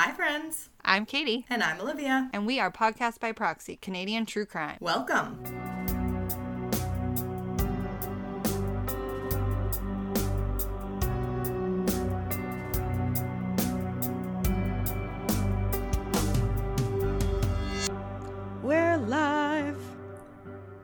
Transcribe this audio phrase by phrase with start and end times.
[0.00, 0.68] Hi, friends.
[0.84, 2.30] I'm Katie, And I'm Olivia.
[2.32, 4.76] and we are Podcast by Proxy, Canadian True Crime.
[4.80, 5.42] Welcome.
[18.62, 19.80] We're live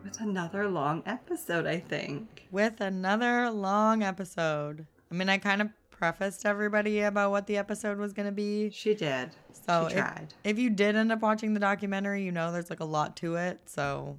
[0.07, 2.47] It's another long episode, I think.
[2.51, 4.87] with another long episode.
[5.11, 8.71] I mean, I kind of prefaced everybody about what the episode was going to be.
[8.71, 9.31] She did.
[9.67, 10.35] So she if, tried.
[10.43, 13.37] if you did end up watching the documentary, you know there's like a lot to
[13.37, 13.61] it.
[13.67, 14.17] So,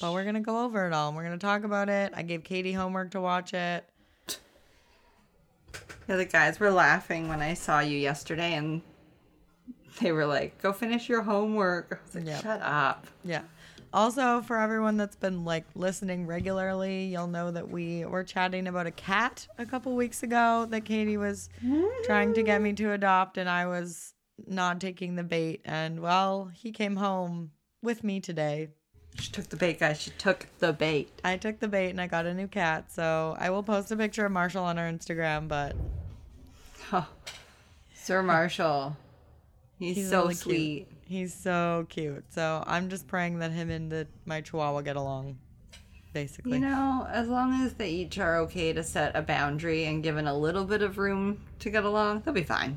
[0.00, 1.08] but we're going to go over it all.
[1.08, 2.12] and We're going to talk about it.
[2.14, 3.84] I gave Katie homework to watch it.
[6.08, 8.80] Yeah, the guys were laughing when I saw you yesterday, and
[10.00, 12.42] they were like, "Go finish your homework." I was like, Yep.
[12.42, 13.42] "Shut up." Yeah.
[13.96, 18.86] Also, for everyone that's been like listening regularly, you'll know that we were chatting about
[18.86, 21.48] a cat a couple weeks ago that Katie was
[22.04, 24.12] trying to get me to adopt, and I was
[24.46, 25.62] not taking the bait.
[25.64, 27.52] And well, he came home
[27.82, 28.68] with me today.
[29.18, 29.98] She took the bait, guys.
[29.98, 31.08] She took the bait.
[31.24, 32.92] I took the bait and I got a new cat.
[32.92, 35.74] So I will post a picture of Marshall on our Instagram, but
[36.92, 37.08] Oh,
[37.94, 38.94] Sir Marshall.
[39.78, 40.88] He's, he's so really cute.
[41.08, 42.24] He's so cute.
[42.32, 45.38] So I'm just praying that him and the, my chihuahua get along,
[46.12, 46.58] basically.
[46.58, 50.26] You know, as long as they each are okay to set a boundary and given
[50.26, 52.76] a little bit of room to get along, they'll be fine.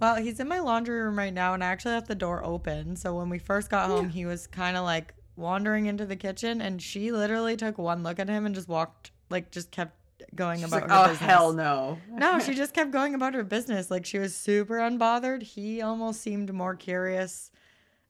[0.00, 2.94] Well, he's in my laundry room right now, and I actually left the door open.
[2.94, 6.60] So when we first got home, he was kind of like wandering into the kitchen,
[6.60, 9.97] and she literally took one look at him and just walked, like, just kept
[10.34, 11.30] going She's about like, her oh, business.
[11.30, 11.98] hell no.
[12.10, 13.90] no, she just kept going about her business.
[13.90, 15.42] Like she was super unbothered.
[15.42, 17.50] He almost seemed more curious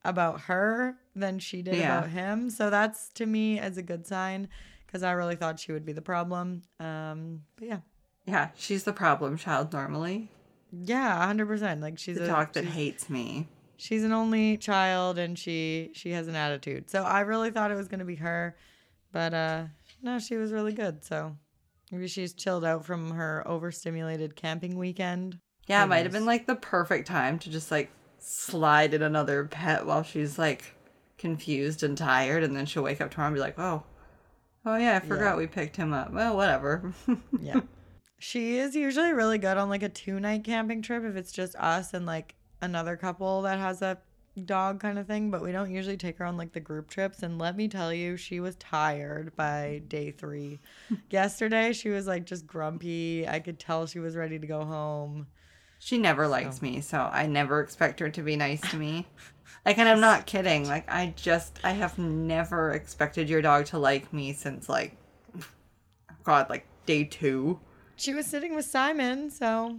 [0.05, 1.99] about her than she did Yeah.
[1.99, 2.51] about him.
[2.51, 4.49] So that's to me as a good sign
[4.87, 6.63] because I really thought she would be the problem.
[6.81, 7.79] Um, but yeah,
[8.27, 10.31] Yeah, she's the problem child normally.
[10.73, 11.81] yeah, hundred percent.
[11.81, 13.49] Like she's The a dog that hates me.
[13.77, 17.77] she's an only child and she she has an attitude so i really thought it
[17.77, 18.57] was going to be her
[19.13, 19.63] but uh
[20.03, 21.37] no she was really good so
[21.91, 26.47] maybe she's chilled out from her overstimulated camping weekend Yeah, it might have been like
[26.47, 30.75] the perfect time to just like slide in another pet while she's like
[31.19, 33.83] confused and tired, and then she'll wake up tomorrow and be like, oh,
[34.65, 36.13] oh yeah, I forgot we picked him up.
[36.13, 36.93] Well, whatever.
[37.41, 37.61] yeah
[38.19, 41.55] she is usually really good on like a two night camping trip if it's just
[41.57, 43.99] us and like another couple that has a
[44.45, 47.23] dog kind of thing but we don't usually take her on like the group trips
[47.25, 50.61] and let me tell you she was tired by day three
[51.11, 55.27] yesterday she was like just grumpy i could tell she was ready to go home
[55.81, 59.07] She never likes me, so I never expect her to be nice to me.
[59.65, 60.67] Like, and I'm not kidding.
[60.67, 64.97] Like, I just, I have never expected your dog to like me since, like,
[66.25, 67.59] God, like day two.
[67.97, 69.79] She was sitting with Simon, so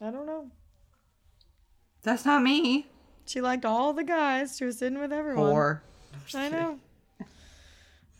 [0.00, 0.50] I don't know.
[2.04, 2.86] That's not me.
[3.26, 4.56] She liked all the guys.
[4.56, 5.50] She was sitting with everyone.
[5.50, 5.82] Or,
[6.34, 6.78] I know.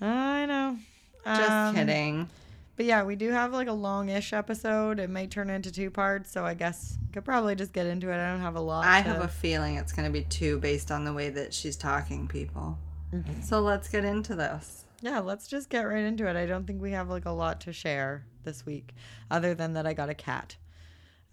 [0.00, 0.76] I know.
[1.24, 2.28] just Um, kidding.
[2.76, 4.98] But yeah, we do have like a long-ish episode.
[4.98, 8.10] It may turn into two parts, so I guess we could probably just get into
[8.10, 8.16] it.
[8.16, 8.84] I don't have a lot.
[8.84, 11.54] I to- have a feeling it's going to be two based on the way that
[11.54, 12.76] she's talking people.
[13.14, 13.42] Mm-hmm.
[13.42, 14.84] So let's get into this.
[15.02, 16.34] Yeah, let's just get right into it.
[16.34, 18.94] I don't think we have like a lot to share this week,
[19.30, 20.56] other than that I got a cat.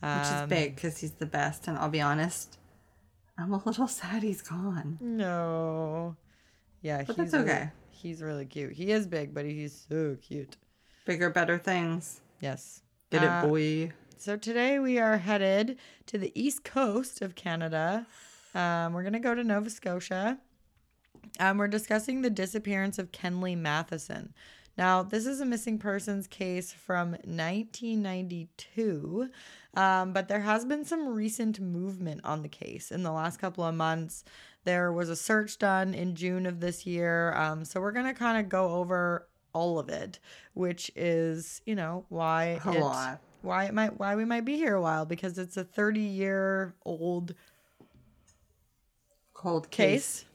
[0.02, 1.68] Which is Um, big because he's the best.
[1.68, 2.58] And I'll be honest,
[3.38, 4.98] I'm a little sad he's gone.
[5.00, 6.16] No.
[6.82, 7.70] Yeah, But he's that's really- okay.
[7.92, 8.74] he's really cute.
[8.74, 10.58] He is big, but he's so cute.
[11.06, 12.22] Bigger, better things.
[12.40, 12.82] Yes.
[13.12, 13.92] Get Uh, it, boy.
[14.18, 18.08] So today we are headed to the east coast of Canada.
[18.56, 20.40] Um, we're going to go to Nova Scotia.
[21.40, 24.34] Um, we're discussing the disappearance of Kenley Matheson.
[24.78, 29.30] Now, this is a missing persons case from 1992,
[29.76, 33.64] um, but there has been some recent movement on the case in the last couple
[33.64, 34.24] of months.
[34.64, 37.34] There was a search done in June of this year.
[37.36, 40.20] Um, so we're going to kind of go over all of it,
[40.54, 43.20] which is, you know, why A it, lot.
[43.42, 46.76] why it might why we might be here a while because it's a 30 year
[46.86, 47.34] old
[49.34, 50.20] Cold case.
[50.20, 50.26] case,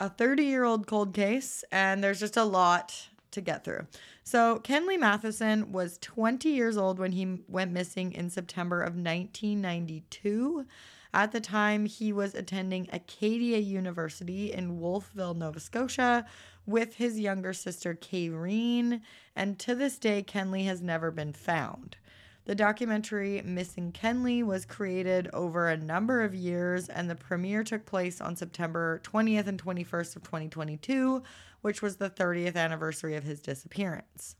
[0.00, 3.86] a 30 year old cold case, and there's just a lot to get through.
[4.24, 10.66] So, Kenley Matheson was 20 years old when he went missing in September of 1992.
[11.14, 16.24] At the time, he was attending Acadia University in Wolfville, Nova Scotia,
[16.64, 19.00] with his younger sister, Kayrene,
[19.36, 21.96] and to this day, Kenley has never been found.
[22.44, 27.86] The documentary Missing Kenley was created over a number of years, and the premiere took
[27.86, 31.22] place on September 20th and 21st of 2022,
[31.62, 34.36] which was the 30th anniversary of his disappearance.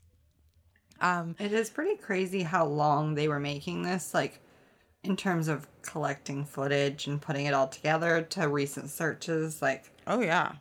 [1.01, 4.13] Um, It is pretty crazy how long they were making this.
[4.13, 4.39] Like,
[5.03, 10.21] in terms of collecting footage and putting it all together to recent searches, like Oh
[10.21, 10.53] yeah.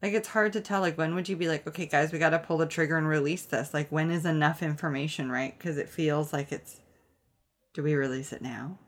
[0.00, 2.30] like it's hard to tell like when would you be like, okay guys, we got
[2.30, 3.74] to pull the trigger and release this?
[3.74, 5.58] Like when is enough information, right?
[5.58, 6.80] Cuz it feels like it's
[7.74, 8.78] do we release it now?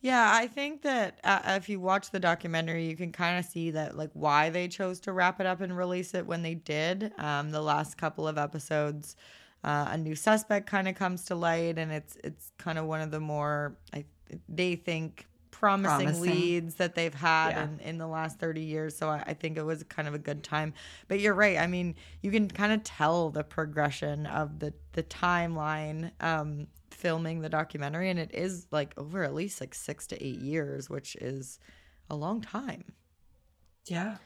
[0.00, 3.70] Yeah, I think that uh, if you watch the documentary, you can kind of see
[3.72, 7.12] that like why they chose to wrap it up and release it when they did.
[7.18, 9.16] Um, the last couple of episodes,
[9.64, 13.00] uh, a new suspect kind of comes to light, and it's it's kind of one
[13.00, 14.04] of the more I
[14.48, 16.20] they think promising, Promising.
[16.22, 17.64] leads that they've had Yeah.
[17.64, 18.94] in, in the last 30 years.
[18.94, 20.74] So I, I think it was kind of a good time.
[21.08, 21.56] But you're right.
[21.56, 26.66] I mean, you can kind of tell the progression of the, the timeline um,
[27.06, 28.10] filming the documentary.
[28.10, 31.60] And it is like over at least like six to eight years, which is
[32.10, 32.82] a long time.
[33.86, 34.16] Yeah.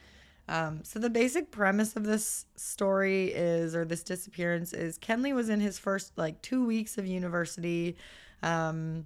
[0.48, 5.50] Um, so the basic premise of this story is, or this disappearance is, Kenley was
[5.50, 7.98] in his first like two weeks of university.
[8.42, 9.04] Um,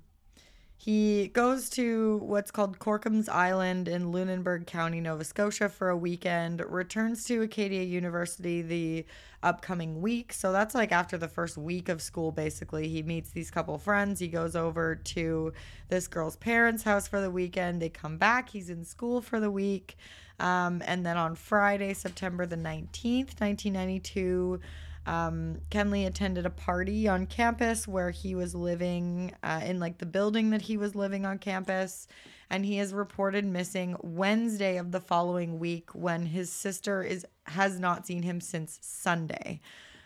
[0.77, 6.61] he goes to what's called Corkum's Island in Lunenburg County, Nova Scotia for a weekend,
[6.69, 9.07] returns to Acadia University the
[9.43, 10.33] upcoming week.
[10.33, 12.89] So that's like after the first week of school, basically.
[12.89, 14.19] He meets these couple friends.
[14.19, 15.53] He goes over to
[15.89, 17.81] this girl's parents' house for the weekend.
[17.81, 18.49] They come back.
[18.49, 19.97] He's in school for the week.
[20.41, 24.61] Um, and then on Friday, September the 19th, 1992,
[25.07, 30.07] um, Kenley attended a party on campus where he was living uh, in like the
[30.07, 32.07] building that he was living on campus.
[32.51, 37.79] And he is reported missing Wednesday of the following week when his sister is has
[37.79, 39.61] not seen him since Sunday.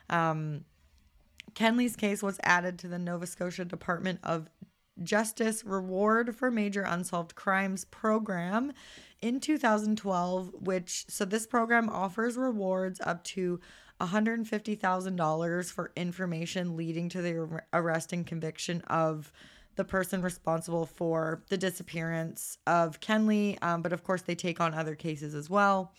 [0.09, 0.65] Um,
[1.55, 4.49] Kenley's case was added to the Nova Scotia Department of
[5.03, 8.73] Justice Reward for Major Unsolved Crimes program
[9.21, 13.61] in 2012, which so this program offers rewards up to
[14.01, 19.33] $150,000 for information leading to the arrest and conviction of
[19.77, 23.57] the person responsible for the disappearance of Kenley.
[23.63, 25.93] Um, but of course, they take on other cases as well.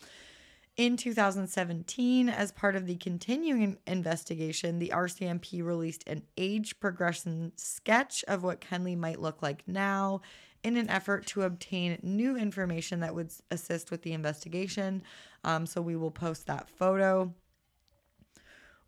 [0.75, 8.23] In 2017, as part of the continuing investigation, the RCMP released an age progression sketch
[8.29, 10.21] of what Kenley might look like now
[10.63, 15.03] in an effort to obtain new information that would assist with the investigation.
[15.43, 17.33] Um, so we will post that photo.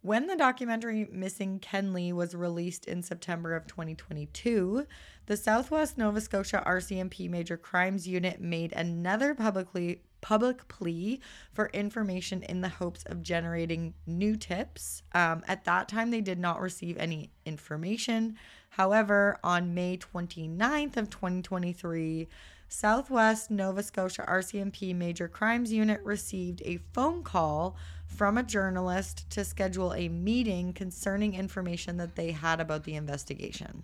[0.04, 4.88] When the documentary Missing Kenley was released in September of 2022,
[5.28, 11.20] the Southwest Nova Scotia RCMP Major Crimes Unit made another publicly public plea
[11.54, 15.04] for information in the hopes of generating new tips.
[15.14, 18.38] Um, at that time, they did not receive any information.
[18.70, 22.28] However, on May 29th of 2023,
[22.70, 27.76] Southwest Nova Scotia RCMP Major Crimes Unit received a phone call
[28.16, 33.84] from a journalist to schedule a meeting concerning information that they had about the investigation.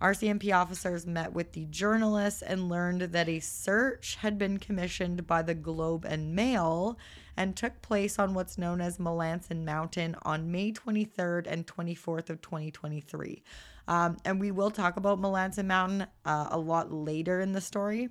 [0.00, 5.42] RCMP officers met with the journalists and learned that a search had been commissioned by
[5.42, 6.98] the Globe and Mail
[7.36, 12.40] and took place on what's known as Melanson Mountain on May 23rd and 24th of
[12.42, 13.44] 2023.
[13.86, 18.08] Um, and we will talk about Melanson Mountain uh, a lot later in the story.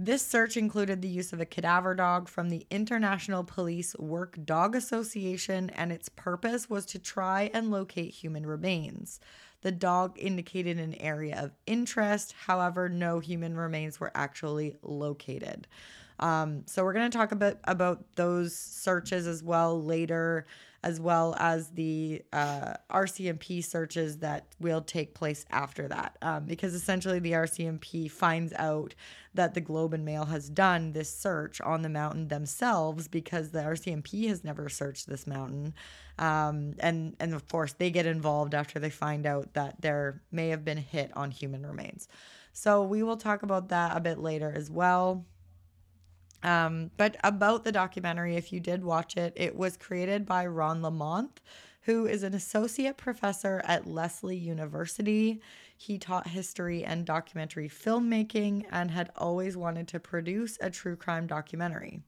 [0.00, 4.76] This search included the use of a cadaver dog from the International Police Work Dog
[4.76, 9.18] Association, and its purpose was to try and locate human remains.
[9.62, 15.66] The dog indicated an area of interest, however, no human remains were actually located.
[16.20, 20.46] Um, so we're going to talk a bit about those searches as well later,
[20.84, 26.72] as well as the uh, RCMP searches that will take place after that, um, because
[26.74, 28.94] essentially the RCMP finds out
[29.34, 33.60] that the Globe and Mail has done this search on the mountain themselves because the
[33.60, 35.74] RCMP has never searched this mountain,
[36.18, 40.48] um, and and of course they get involved after they find out that there may
[40.48, 42.08] have been hit on human remains.
[42.52, 45.24] So we will talk about that a bit later as well.
[46.42, 50.82] Um, but about the documentary, if you did watch it, it was created by Ron
[50.82, 51.38] Lamothe,
[51.82, 55.40] who is an associate professor at Lesley University.
[55.76, 61.26] He taught history and documentary filmmaking and had always wanted to produce a true crime
[61.26, 62.02] documentary.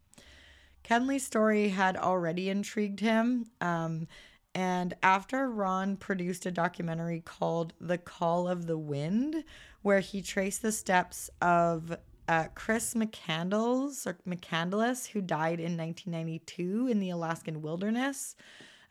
[0.82, 3.46] Kenley's story had already intrigued him.
[3.60, 4.06] Um,
[4.54, 9.36] and after Ron produced a documentary called The Call of the Wild,
[9.82, 11.96] where he traced the steps of
[12.30, 18.36] uh, Chris McCandles or McCandless, who died in 1992 in the Alaskan wilderness.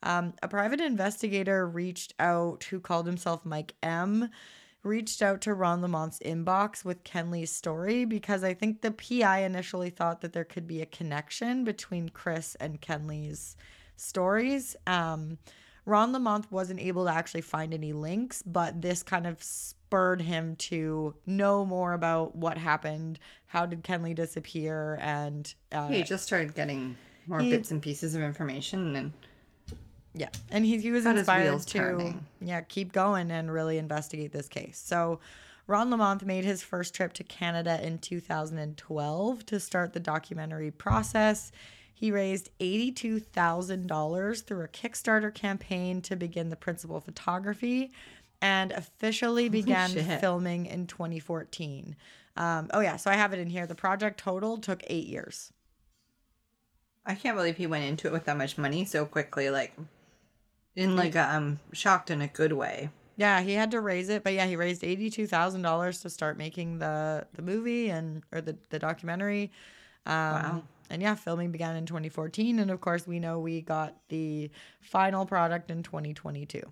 [0.04, 4.30] Um, a private investigator reached out, who called himself Mike M.,
[4.84, 9.90] reached out to Ron Lamothe's inbox with Kenley's story because I think the PI initially
[9.90, 13.56] thought that there could be a connection between Chris and Kenley's
[13.96, 14.76] stories.
[14.86, 15.38] Um,
[15.86, 19.42] Ron Lamothe wasn't able to actually find any links, but this kind of
[19.90, 23.18] spurred him to know more about what happened.
[23.48, 25.00] How did Kenley disappear?
[25.02, 29.14] And uh, He just started getting more He- bits and pieces of information and
[30.14, 32.24] Yeah, and he, he was inspired to turning.
[32.40, 34.80] yeah keep going and really investigate this case.
[34.86, 35.20] So
[35.66, 41.52] Ron Lamothe made his first trip to Canada in 2012 to start the documentary process.
[41.96, 47.92] He raised $82,000 through a Kickstarter campaign to begin the principal photography
[48.42, 50.20] and officially began shit.
[50.20, 51.96] filming in 2014.
[52.38, 53.68] Um, oh, yeah, so I have it in here.
[53.68, 55.52] The project total took eight years.
[57.06, 59.50] I can't believe he went into it with that much money so quickly.
[59.50, 59.76] Like,
[60.76, 62.90] in like a, I'm shocked in a good way.
[63.18, 66.10] Yeah, he had to raise it, but yeah, he raised eighty two thousand dollars to
[66.10, 69.52] start making the the movie and or the the documentary.
[70.06, 70.64] Um, Wow.
[70.92, 74.50] And yeah, filming began in 2014, and of course, we know we got the
[74.82, 76.64] final product in 2022.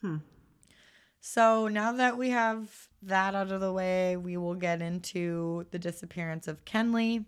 [0.00, 0.16] Hmm.
[1.24, 5.78] So now that we have that out of the way, we will get into the
[5.78, 7.26] disappearance of Kenley.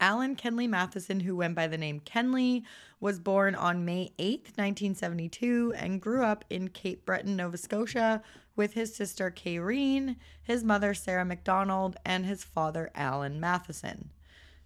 [0.00, 2.64] Alan Kenley Matheson, who went by the name Kenley,
[2.98, 8.20] was born on May 8th, 1972, and grew up in Cape Breton, Nova Scotia,
[8.56, 14.10] with his sister Kayrene, his mother Sarah McDonald, and his father Alan Matheson.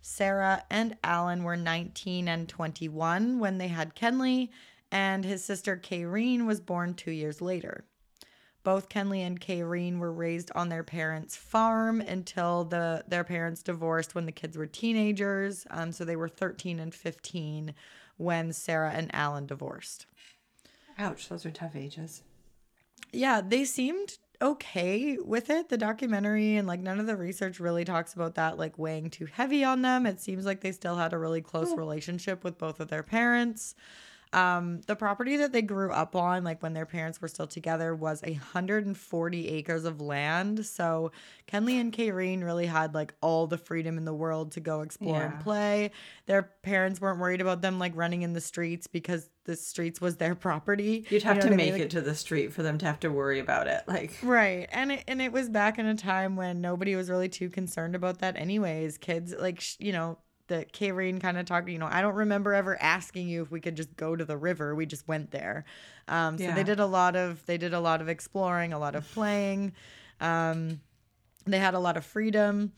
[0.01, 4.49] Sarah and Alan were 19 and 21 when they had Kenley,
[4.91, 7.85] and his sister Kayrene was born two years later.
[8.65, 14.15] Both Kenley and Kayrene were raised on their parents' farm until the their parents divorced
[14.15, 15.67] when the kids were teenagers.
[15.71, 17.75] Um, so they were 13 and 15
[18.17, 20.07] when Sarah and Alan divorced.
[20.99, 22.23] Ouch, those are tough ages.
[23.13, 25.69] Yeah, they seemed okay with it.
[25.69, 29.27] The documentary and like none of the research really talks about that like weighing too
[29.27, 30.07] heavy on them.
[30.07, 33.75] It seems like they still had a really close relationship with both of their parents.
[34.35, 37.95] Um, the property that they grew up on, like when their parents were still together,
[37.95, 40.65] was 140 acres of land.
[40.67, 41.13] So
[41.51, 45.23] Kenley and Kayrene really had like all the freedom in the world to go explore
[45.23, 45.91] and play.
[46.27, 50.17] Their parents weren't worried about them like running in the streets because the streets was
[50.17, 51.05] their property.
[51.11, 51.67] You'd have You know to what I mean?
[51.67, 53.83] make Like- it to the street for them to have to worry about it.
[53.87, 54.69] Like, Right.
[54.73, 57.95] And it, and it was back in a time when nobody was really too concerned
[57.95, 58.99] about that anyways.
[58.99, 62.53] Kids like sh- you know, the Kayrene kind of talked, you know, I don't remember
[62.55, 64.75] ever asking you if we could just go to the river.
[64.75, 65.65] We just went there.
[66.09, 66.55] Um so Yeah.
[66.55, 69.73] they did a lot of they did a lot of exploring, a lot of playing.
[70.21, 70.81] Um
[71.47, 72.73] they had a lot of freedom.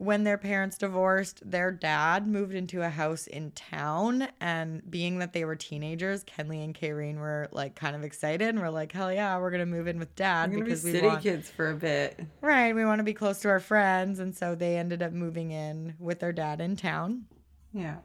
[0.00, 4.28] When their parents divorced, their dad moved into a house in town.
[4.40, 8.60] And being that they were teenagers, Kenley and Kayrene were like kind of excited and
[8.60, 10.92] we're like, hell yeah, we're going to move in with dad gonna be because we
[10.92, 12.18] city want, kids for a bit.
[12.40, 14.20] right, we want to be close to our friends.
[14.20, 17.26] And so they ended up moving in with their dad in town.
[17.74, 17.96] Yeah.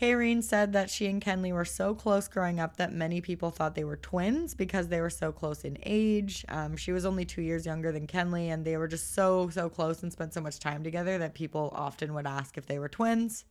[0.00, 3.74] Kayrene said that she and Kenley were so close growing up that many people thought
[3.74, 6.44] they were twins because they were so close in age.
[6.48, 9.68] Um, she was only two years younger than Kenley, and they were just so, so
[9.68, 12.88] close and spent so much time together that people often would ask if they were
[12.88, 13.44] twins.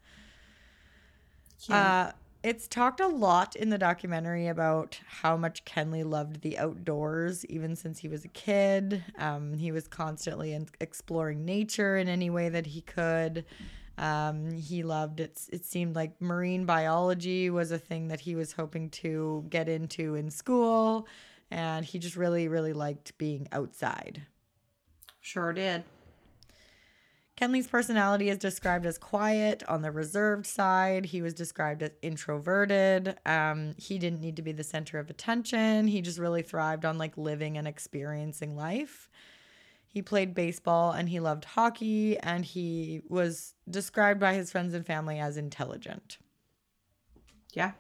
[1.76, 7.46] Uh, it's talked a lot in the documentary about how much Kenley loved the outdoors,
[7.46, 9.04] even since he was a kid.
[9.20, 13.46] Um, he was constantly in- exploring nature in any way that he could.
[14.00, 15.42] Um, he loved it.
[15.52, 20.16] It seemed like marine biology was a thing that he was hoping to get into
[20.16, 21.06] in school,
[21.52, 24.24] and he just really, really liked being outside.
[25.20, 25.84] Sure did.
[27.36, 31.06] Kenley's personality is described as quiet on the reserved side.
[31.06, 33.18] He was described as introverted.
[33.26, 35.88] Um, he didn't need to be the center of attention.
[35.88, 39.10] He just really thrived on like living and experiencing life.
[39.92, 44.86] He played baseball and he loved hockey, and he was described by his friends and
[44.86, 46.20] family as intelligent.
[47.54, 47.72] Yeah.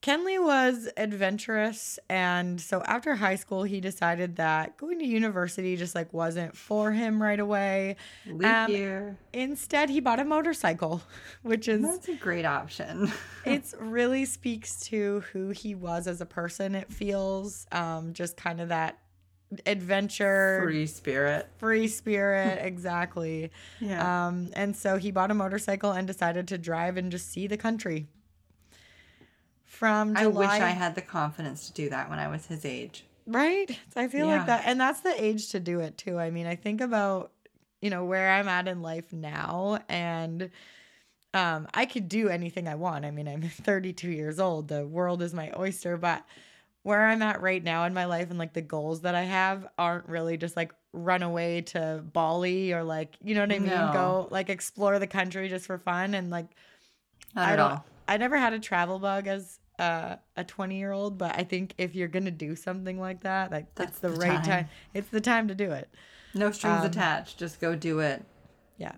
[0.00, 5.96] Kenley was adventurous and so after high school he decided that going to university just
[5.96, 7.96] like wasn't for him right away.
[8.26, 9.18] Leap Um, year.
[9.32, 11.02] Instead, he bought a motorcycle,
[11.42, 13.10] which is That's a great option.
[13.44, 16.76] it really speaks to who he was as a person.
[16.76, 18.98] It feels um, just kind of that
[19.64, 22.58] adventure, free, spirit Free spirit.
[22.62, 23.50] exactly.
[23.80, 24.26] Yeah.
[24.26, 27.56] Um, and so he bought a motorcycle and decided to drive and just see the
[27.56, 28.06] country.
[29.64, 32.64] From July, I wish I had the confidence to do that when I was his
[32.64, 33.04] age.
[33.26, 33.78] Right?
[33.94, 34.62] I feel like that.
[34.64, 36.18] And that's the age to do it too.
[36.18, 37.32] I mean, I think about,
[37.80, 40.50] you know, where I'm at in life now and
[41.34, 43.04] um I could do anything I want.
[43.04, 44.68] I mean, I'm 32 years old.
[44.68, 46.24] The world is my oyster, but
[46.86, 49.66] where I'm at right now in my life and like the goals that I have
[49.76, 53.70] aren't really just like run away to Bali or like, you know what I mean?
[53.70, 53.90] No.
[53.92, 56.46] Go like explore the country just for fun and like
[57.34, 57.84] Not I don't all.
[58.06, 61.74] I never had a travel bug as uh, a 20 year old, but I think
[61.76, 64.44] if you're gonna do something like that, like That's the, the right time.
[64.44, 64.68] time.
[64.94, 65.88] It's the time to do it.
[66.34, 67.36] No strings Um, attached.
[67.36, 68.24] Just go do it.
[68.78, 68.94] Yeah.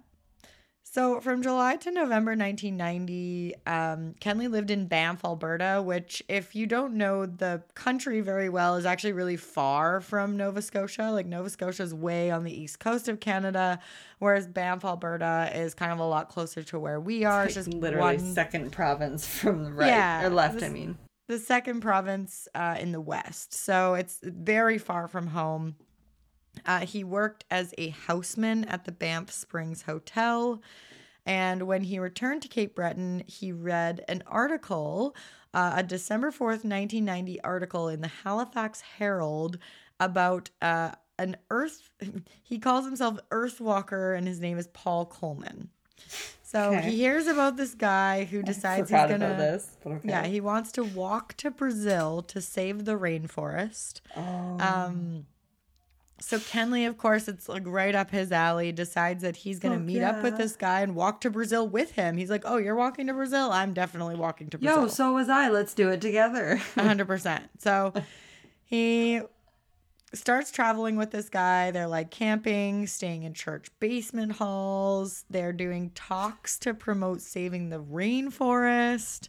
[0.99, 6.67] So from July to November 1990, um, Kenley lived in Banff, Alberta, which, if you
[6.67, 11.12] don't know the country very well, is actually really far from Nova Scotia.
[11.12, 13.78] Like Nova Scotia is way on the east coast of Canada,
[14.19, 17.45] whereas Banff, Alberta, is kind of a lot closer to where we are.
[17.45, 20.64] It's just literally one- second province from the right Yeah, or left.
[20.64, 23.55] I mean, the second province uh, in the west.
[23.55, 25.76] So it's very far from home.
[26.67, 30.61] Uh, he worked as a houseman at the Banff Springs Hotel.
[31.29, 35.15] And when he returned to Cape Breton, he read an article,
[35.53, 39.59] uh, a December 4th, 1990 article in the Halifax Herald
[40.01, 41.91] about uh, an Earth,
[42.43, 45.69] he calls himself Earthwalker, and his name is Paul Coleman.
[46.43, 46.91] So Okay.
[46.93, 49.19] he hears about this guy who decides he's gonna.
[49.37, 49.77] this.
[49.85, 50.09] Okay.
[50.09, 54.01] Yeah, he wants to walk to Brazil to save the rainforest.
[54.17, 54.57] Oh.
[54.59, 55.27] Um,
[56.21, 58.73] so Kenley, of course, it's like right up his alley.
[58.73, 61.93] Decides that he's gonna Fuck meet up with this guy and walk to Brazil with
[61.93, 62.17] him.
[62.17, 63.51] He's like, "Oh, you're walking to Brazil?
[63.53, 64.83] I'm definitely walking to Brazil.
[64.83, 65.49] Yo, so was I.
[65.49, 66.57] Let's do it together.
[66.75, 67.45] hundred percent.
[67.59, 67.93] So
[68.65, 69.21] he
[70.15, 71.71] starts traveling with this guy.
[71.71, 75.25] They're like camping, staying in church basement halls.
[75.31, 79.29] They're doing talks to promote saving the rainforest.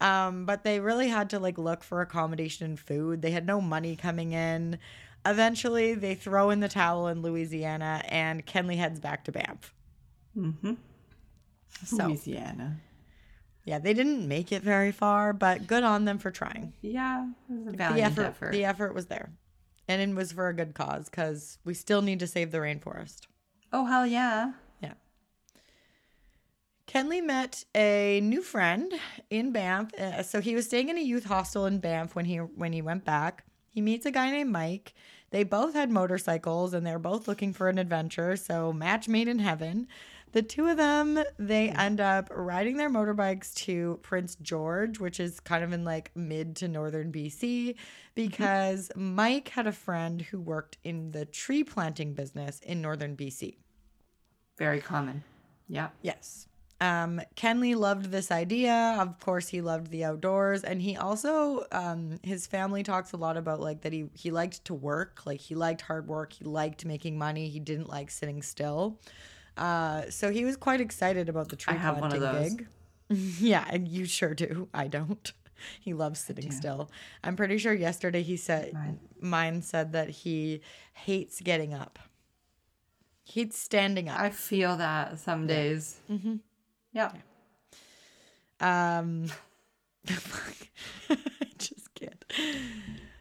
[0.00, 3.22] Um, but they really had to like look for accommodation and food.
[3.22, 4.78] They had no money coming in.
[5.26, 9.74] Eventually, they throw in the towel in Louisiana, and Kenley heads back to Banff.
[10.36, 10.74] mm-hmm.
[11.84, 12.78] So Louisiana.
[13.64, 16.72] yeah, they didn't make it very far, but good on them for trying.
[16.82, 18.52] Yeah, it was a the effort, effort.
[18.52, 19.30] the effort was there
[19.90, 23.22] and it was for a good cause because we still need to save the rainforest
[23.72, 24.52] Oh hell yeah!
[24.80, 24.94] yeah
[26.86, 28.92] kenley met a new friend
[29.30, 32.36] in banff uh, so he was staying in a youth hostel in banff when he
[32.36, 34.94] when he went back he meets a guy named mike
[35.30, 39.38] they both had motorcycles and they're both looking for an adventure so match made in
[39.38, 39.86] heaven
[40.32, 45.40] the two of them they end up riding their motorbikes to prince george which is
[45.40, 47.74] kind of in like mid to northern bc
[48.14, 53.56] because mike had a friend who worked in the tree planting business in northern bc
[54.58, 55.24] Very common.
[55.68, 55.88] Yeah.
[56.02, 56.46] Yes.
[56.80, 58.96] Um, Kenley loved this idea.
[58.98, 63.36] Of course, he loved the outdoors, and he also um, his family talks a lot
[63.36, 66.84] about like that he he liked to work, like he liked hard work, he liked
[66.86, 68.98] making money, he didn't like sitting still.
[69.56, 72.66] Uh, so he was quite excited about the tree I have one planting gig.
[73.40, 74.68] yeah, and you sure do.
[74.72, 75.32] I don't.
[75.78, 76.90] He loves sitting still.
[77.22, 78.98] I'm pretty sure yesterday he said Mine.
[79.20, 80.62] mine said that he
[80.94, 81.98] hates getting up.
[83.24, 84.18] He's standing up.
[84.18, 86.00] I feel that some days.
[86.10, 86.36] mm-hmm.
[86.92, 87.12] Yeah.
[88.60, 89.26] Um,
[90.08, 91.16] I
[91.58, 92.24] just can't.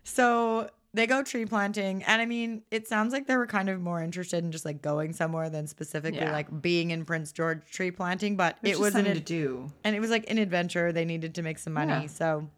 [0.03, 3.79] So they go tree planting, and I mean, it sounds like they were kind of
[3.79, 6.31] more interested in just like going somewhere than specifically Yeah.
[6.31, 8.35] like being in Prince George tree planting.
[8.35, 9.71] But it was an to do.
[9.83, 10.91] and it was like an adventure.
[10.91, 12.07] They needed to make some money, Yeah.
[12.07, 12.49] so.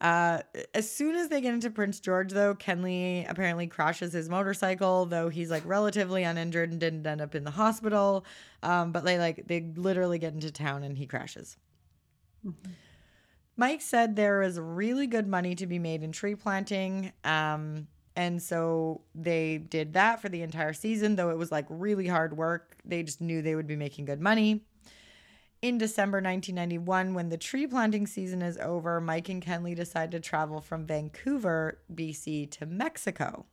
[0.00, 0.40] Uh,
[0.74, 5.28] as soon as they get into Prince George, though, Kenley apparently crashes his motorcycle, though
[5.28, 8.24] he's like relatively uninjured and didn't end up in the hospital.
[8.62, 11.56] Um, but they like they literally get into town and he crashes.
[13.56, 17.12] Mike said there was really good money to be made in tree planting.
[17.24, 17.86] Um,
[18.16, 22.36] and so they did that for the entire season, though it was like really hard
[22.36, 22.78] work.
[22.86, 24.64] They just knew they would be making good money.
[25.62, 30.20] In December 1991, when the tree planting season is over, Mike and Kenley decide to
[30.20, 33.44] travel from Vancouver, BC to Mexico.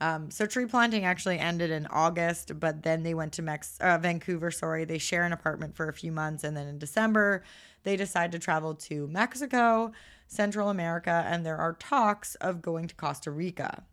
[0.00, 3.98] Um, so tree planting actually ended in August, but then they went to Mex- uh,
[3.98, 4.50] Vancouver.
[4.50, 7.44] Sorry, they share an apartment for a few months, and then in December
[7.82, 9.92] they decide to travel to Mexico,
[10.28, 13.84] Central America, and there are talks of going to Costa Rica.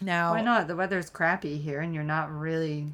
[0.00, 0.68] Now, Why not?
[0.68, 2.92] The weather's crappy here, and you're not really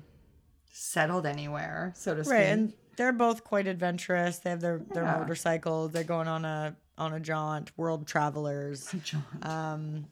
[0.77, 2.33] settled anywhere, so to speak.
[2.33, 4.39] right, and they're both quite adventurous.
[4.39, 5.19] They have their their Yeah.
[5.19, 5.93] motorcycles.
[5.93, 7.77] They're going on a on a jaunt.
[7.77, 8.93] World travelers.
[8.93, 9.25] A jaunt.
[9.47, 10.07] Um,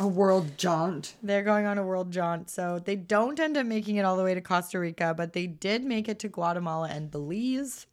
[0.00, 1.14] a world jaunt.
[1.22, 2.48] They're going on a world jaunt.
[2.48, 5.46] So they don't end up making it all the way to Costa Rica, but they
[5.46, 7.86] did make it to Guatemala and Belize.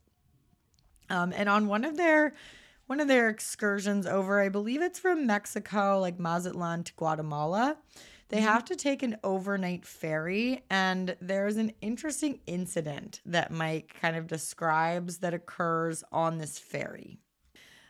[1.09, 2.33] Um, and on one of their
[2.87, 7.77] one of their excursions over, I believe it's from Mexico, like Mazatlan to Guatemala,
[8.29, 10.63] they have to take an overnight ferry.
[10.69, 17.19] And there's an interesting incident that Mike kind of describes that occurs on this ferry.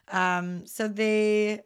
[0.10, 1.62] Um, so they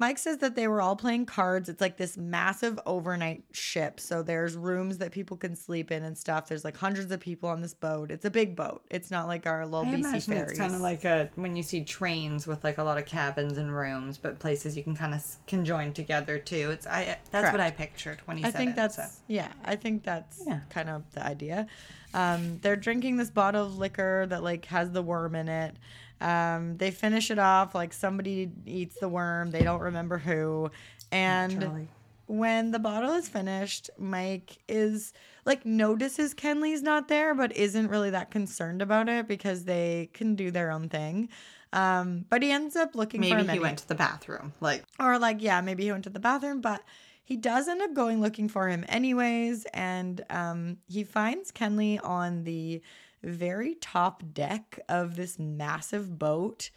[0.00, 1.68] Mike says that they were all playing cards.
[1.68, 3.98] It's like this massive overnight ship.
[3.98, 6.46] So there's rooms that people can sleep in and stuff.
[6.48, 8.12] There's like hundreds of people on this boat.
[8.12, 8.82] It's a big boat.
[8.90, 10.50] It's not like our little I BC imagine ferries.
[10.52, 13.58] it's kind of like a when you see trains with like a lot of cabins
[13.58, 16.70] and rooms, but places you can kind of conjoin together too.
[16.70, 18.56] It's I that's what I pictured when he said that.
[18.56, 19.04] I think that's so.
[19.26, 19.52] yeah.
[19.64, 20.60] I think that's Yeah.
[20.70, 21.66] kind of the idea.
[22.14, 25.74] Um, they're drinking this bottle of liquor that like has the worm in it.
[26.20, 29.50] Um, they finish it off like somebody eats the worm.
[29.50, 30.70] They don't remember who,
[31.12, 31.88] and
[32.26, 35.12] when the bottle is finished, Mike is
[35.44, 40.34] like notices Kenley's not there, but isn't really that concerned about it because they can
[40.34, 41.30] do their own thing.
[41.72, 44.52] Um, but he ends up looking for maybe he went to the bathroom.
[44.60, 46.82] Like Or like, yeah, maybe he went to the bathroom, but
[47.24, 52.44] he does end up going looking for him anyways, and um, he finds Kenley on
[52.44, 52.80] the
[53.22, 56.70] very top deck of this massive boat,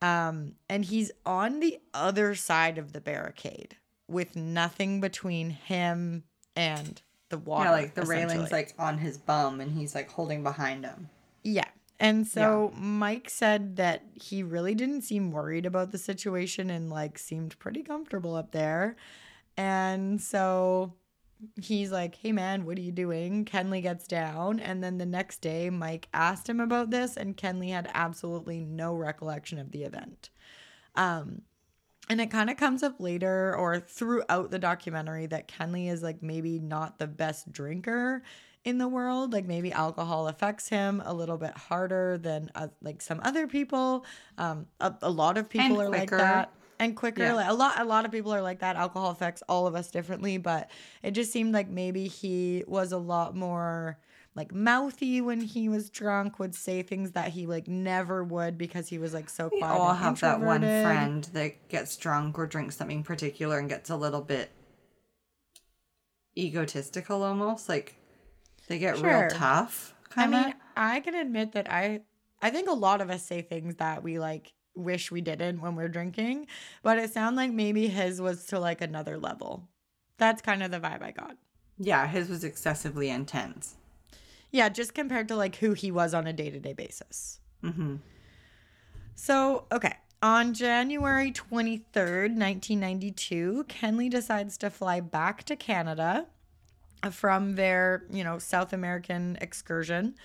[0.00, 3.76] um, and he's on the other side of the barricade
[4.08, 6.24] with nothing between him
[6.56, 7.64] and the water.
[7.64, 11.10] yeah, like the railing's like on his bum and he's like holding behind him.
[11.42, 11.68] Yeah.
[12.00, 17.18] And so Mike said that he really didn't seem worried about the situation and like
[17.18, 18.96] seemed pretty comfortable up there.
[19.56, 20.94] And so
[21.60, 23.44] he's like, Hey man, what are you doing?
[23.44, 24.60] Kenley gets down.
[24.60, 28.94] And then the next day, Mike asked him about this, and Kenley had absolutely no
[28.94, 30.30] recollection of the event.
[30.94, 31.42] Um,
[32.10, 36.22] and it kind of comes up later or throughout the documentary that Kenley is like
[36.22, 38.22] maybe not the best drinker
[38.64, 39.32] in the world.
[39.32, 44.06] Like maybe alcohol affects him a little bit harder than uh, like some other people.
[44.38, 46.50] Um, a, a lot of people And are like that.
[46.80, 47.34] And quicker, Yeah.
[47.34, 48.76] like a lot, a lot of people are like that.
[48.76, 50.70] Alcohol affects all of us differently, but
[51.02, 53.98] it just seemed like maybe he was a lot more
[54.36, 56.38] like mouthy when he was drunk.
[56.38, 59.60] Would say things that he like never would because he was like so quiet.
[59.74, 63.90] We all have that one friend that gets drunk or drinks something particular and gets
[63.90, 64.50] a little bit
[66.36, 67.68] egotistical almost.
[67.68, 67.96] Like
[68.68, 69.22] they get Sure.
[69.22, 69.94] real tough.
[70.12, 70.46] I Kind of.
[70.46, 72.02] mean, I can admit that I
[72.40, 75.74] I think a lot of us say things that we like wish we didn't when
[75.74, 76.46] we're drinking,
[76.82, 79.68] but it sounded like maybe his was to like another level.
[80.16, 81.36] That's kind of the vibe I got.
[81.78, 83.76] yeah, his was excessively intense.
[84.50, 87.40] Yeah, just compared to like who he was on a day-to-day basis.
[87.62, 87.96] Mm-hmm.
[89.14, 89.96] So, okay.
[90.20, 96.26] On January 23rd, 1992, Kenley decides to fly back to Canada
[97.12, 100.16] from their, you know, South American excursion.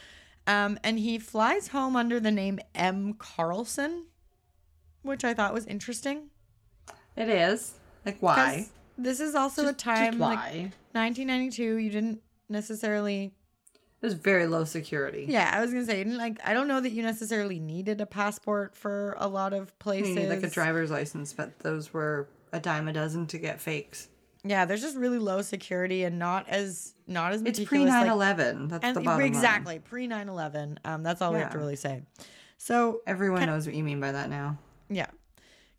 [0.47, 3.13] Um, and he flies home under the name M.
[3.13, 4.05] Carlson,
[5.03, 6.29] which I thought was interesting.
[7.15, 7.73] It is.
[8.05, 8.67] Like why?
[8.97, 10.39] This is also a Just- just time like
[10.93, 11.77] 1992.
[11.77, 13.33] You didn't necessarily
[14.01, 15.25] It was very low security.
[15.29, 18.75] Yeah, I was gonna say, like, I don't know that you necessarily needed a passport
[18.75, 20.27] for a lot of places.
[20.29, 24.09] like a driver's license, but those were a dime a dozen to get fakes.
[24.43, 28.11] Yeah, there's just really low security and not as not as It's pre 9 like-
[28.11, 28.67] 11.
[28.67, 29.27] That's and the bottom line.
[29.27, 30.77] exactly pre 9/11.
[30.83, 32.03] Um, that's all we have to really say.
[32.57, 34.57] So Everyone knows what you mean by that now.
[34.95, 35.09] Yeah,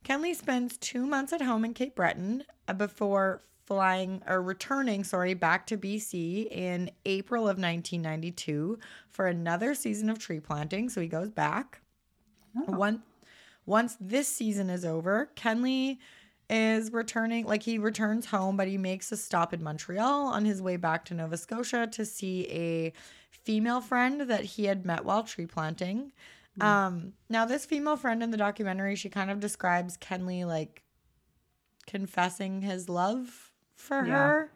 [0.05, 5.35] Kenley spends two months at home in Cape Breton uh, before flying or returning, sorry,
[5.35, 10.91] back to BC in April of 1992 for another season of tree planting.
[10.91, 11.81] So he goes back.
[12.67, 13.03] One,
[13.67, 15.99] once this season is over, Kenley
[16.51, 20.61] is returning, like he returns home, but he makes a stop in Montreal on his
[20.61, 22.93] way back to Nova Scotia to see a
[23.31, 26.13] female friend that he had met while tree planting.
[26.61, 30.83] Um, now this female friend in the documentary, she kind of describes Kenley like
[31.87, 34.13] confessing his love for Yeah.
[34.13, 34.53] her.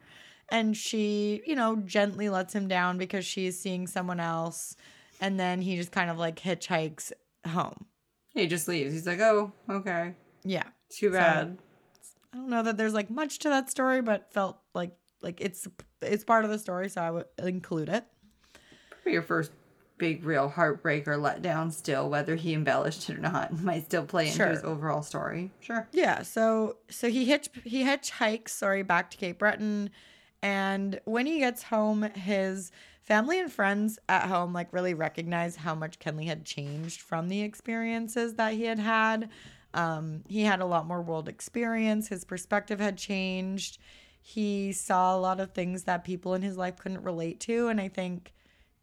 [0.51, 4.77] And she, you know, gently lets him down because she's seeing someone else.
[5.21, 7.13] And then he just kind of like hitchhikes
[7.47, 7.87] home.
[8.33, 8.93] He just leaves.
[8.93, 10.15] He's like, oh, okay.
[10.45, 10.65] Yeah.
[10.89, 11.59] Too So- bad.
[12.33, 15.67] I don't know that there's like much to that story, but felt like like it's
[16.03, 18.05] it's part of the story, so I would include it.
[19.03, 19.51] For your first
[19.99, 24.27] big, real heartbreak or letdown, still, whether he embellished it or not, might still play
[24.27, 24.49] into Sure.
[24.49, 25.51] his overall story.
[25.61, 25.87] Sure.
[25.93, 29.91] Yeah, so so he hitch he hitchhikes, sorry, back to Cape Breton,
[30.43, 32.71] and when he gets home, his
[33.03, 37.41] family and friends at home like really recognize how much Kenley had changed from the
[37.43, 39.31] experiences that he had had.
[39.75, 42.09] Um, he had a lot more world experience.
[42.09, 43.79] His perspective had changed.
[44.21, 47.81] He saw a lot of things that people in his life couldn't relate to, and
[47.81, 48.33] I think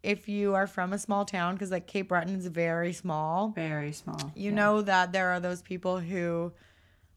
[0.05, 3.91] if you are from a small town, because like Cape Breton is very small, Very
[3.91, 4.31] small.
[4.35, 4.55] you Yeah.
[4.55, 6.53] know that there are those people who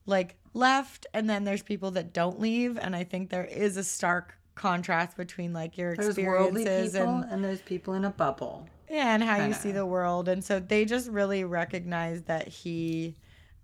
[0.07, 3.85] like left and then there's people that don't leave and i think there is a
[3.85, 8.67] stark contrast between like your There's experiences people and and, there's people in a bubble.
[8.89, 9.55] yeah, and how you kinda.
[9.61, 13.15] see the world and so they just really recognize that he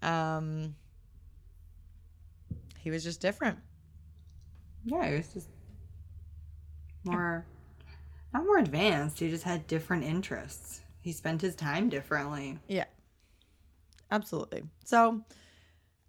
[0.03, 0.75] um
[2.79, 3.59] he was just different.
[4.85, 5.49] Yeah, it was just
[7.05, 7.47] more,
[8.35, 9.20] not more advanced.
[9.20, 10.81] He just had different interests.
[11.01, 12.59] He spent his time differently.
[12.66, 12.87] Yeah.
[14.11, 14.64] Absolutely.
[14.85, 15.23] So,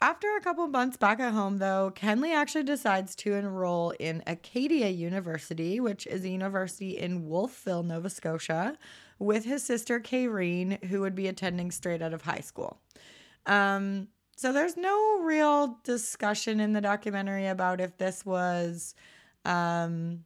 [0.01, 4.89] after a couple months back at home, though, Kenley actually decides to enroll in Acadia
[4.89, 8.77] University, which is a university in Wolfville, Nova Scotia,
[9.19, 12.81] with his sister Kayrene, who would be attending straight out of high school.
[13.45, 18.95] Um, so there's no real discussion in the documentary about if this was
[19.45, 20.25] um,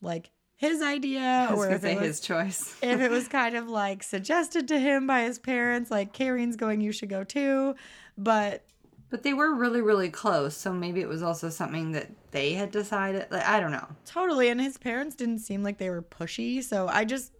[0.00, 0.30] like
[0.62, 2.76] his idea I was or if say it was his choice.
[2.82, 6.80] if it was kind of like suggested to him by his parents, like Karen's going,
[6.80, 7.74] you should go too.
[8.16, 8.64] But
[9.12, 12.72] But they were really, really close, so maybe it was also something that they had
[12.72, 13.28] decided.
[13.30, 13.88] Like I don't know.
[14.06, 16.62] totally, and his parents didn't seem like they were pushy.
[16.64, 17.32] So I just,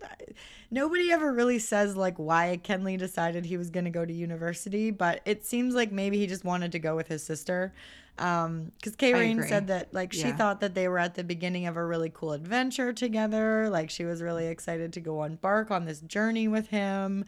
[0.70, 4.90] nobody ever really says like why Kenley decided he was going to go to university,
[4.90, 7.72] but it seems like maybe he just wanted to go with his sister.
[8.18, 10.36] Um, because Karen said that like she Yeah.
[10.36, 13.70] thought that they were at the beginning of a really cool adventure together.
[13.70, 17.24] Like she was really excited to go on bark on this journey with him.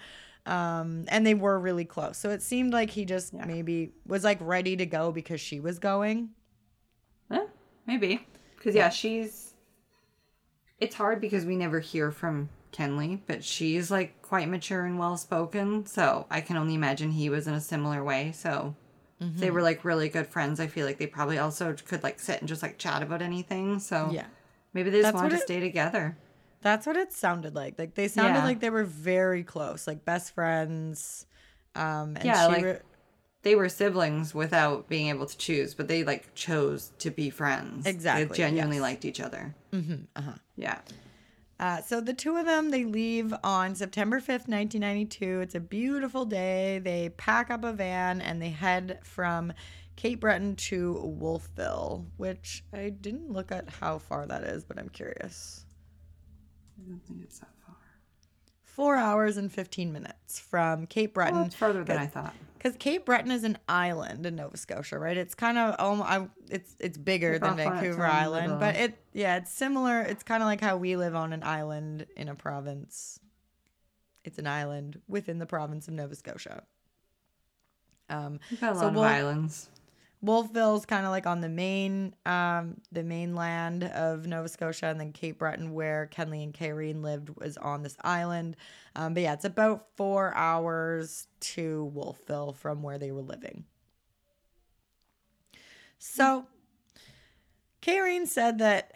[0.47, 2.19] Um, and they were really close.
[2.19, 3.47] So it seemed like he just Yeah.
[3.47, 6.31] maybe was like ready to go because she was going.
[7.87, 8.27] Maybe.
[8.57, 9.53] Because, yeah, she's.
[10.81, 15.19] It's hard because we never hear from Kenley, but she's like quite mature and well
[15.19, 15.85] spoken.
[15.85, 18.33] So I can only imagine he was in a similar way.
[18.33, 18.75] So
[19.21, 20.61] if they were like really good friends.
[20.61, 23.79] I feel like they probably also could like sit and just like chat about anything.
[23.79, 24.27] So Yeah.
[24.73, 26.17] maybe they just That's wanted to it- stay together.
[26.65, 27.79] That's what it sounded like.
[27.79, 28.45] Like they sounded Yeah.
[28.45, 31.27] like they were very close, like best friends.
[31.77, 32.79] Um, and Yeah, like- re-
[33.43, 37.85] They were siblings without being able to choose, but they like chose to be friends.
[37.85, 38.83] Exactly, They genuinely yes.
[38.83, 39.55] liked each other.
[39.73, 40.33] Mm-hmm, uh-huh.
[40.57, 40.79] Yeah.
[41.61, 45.41] uh, so the two of them they leave on September fifth, nineteen ninety two.
[45.43, 46.79] It's a beautiful day.
[46.79, 49.53] They pack up a van and they head from
[49.97, 54.89] Cape Breton to Wolfville, which I didn't look at how far that is, but I'm
[54.89, 55.64] curious.
[56.79, 57.77] I don't think it's that far.
[58.63, 61.35] Four hours and fifteen minutes from Cape Breton.
[61.37, 62.35] Well, it's further than I thought.
[62.59, 65.17] Because Cape Breton is an island in Nova Scotia, right?
[65.17, 68.75] It's kind of um, I, it's it's bigger than off on its Vancouver Island, but
[68.77, 70.01] it yeah, it's similar.
[70.01, 73.21] It's kind of like how we live on an island in a province.
[74.25, 76.63] It's an island within the province of Nova Scotia.
[78.09, 79.69] Um, We've got a lot So of we'll- islands.
[80.25, 85.13] Wolfville's kind of like on the main, um, the mainland of Nova Scotia, and then
[85.13, 88.57] Cape Breton, where Kenley and Kayrene lived, was on this island.
[88.97, 93.65] Um, but yeah, it's about four hours to Wolfville from where they were living.
[95.99, 96.47] So,
[97.83, 98.93] Kayrene said that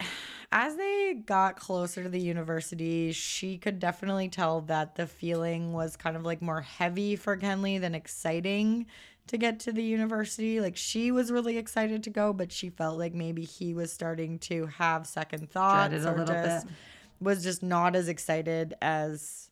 [0.51, 5.95] as they got closer to the university, she could definitely tell that the feeling was
[5.95, 8.87] kind of like more heavy for Kenley than exciting
[9.29, 10.59] to get to the university.
[10.59, 14.39] Like she was really excited to go, but she felt like maybe he was starting
[14.39, 16.75] to have second thoughts Dreaded or little just bit.
[17.21, 19.49] was just not as excited as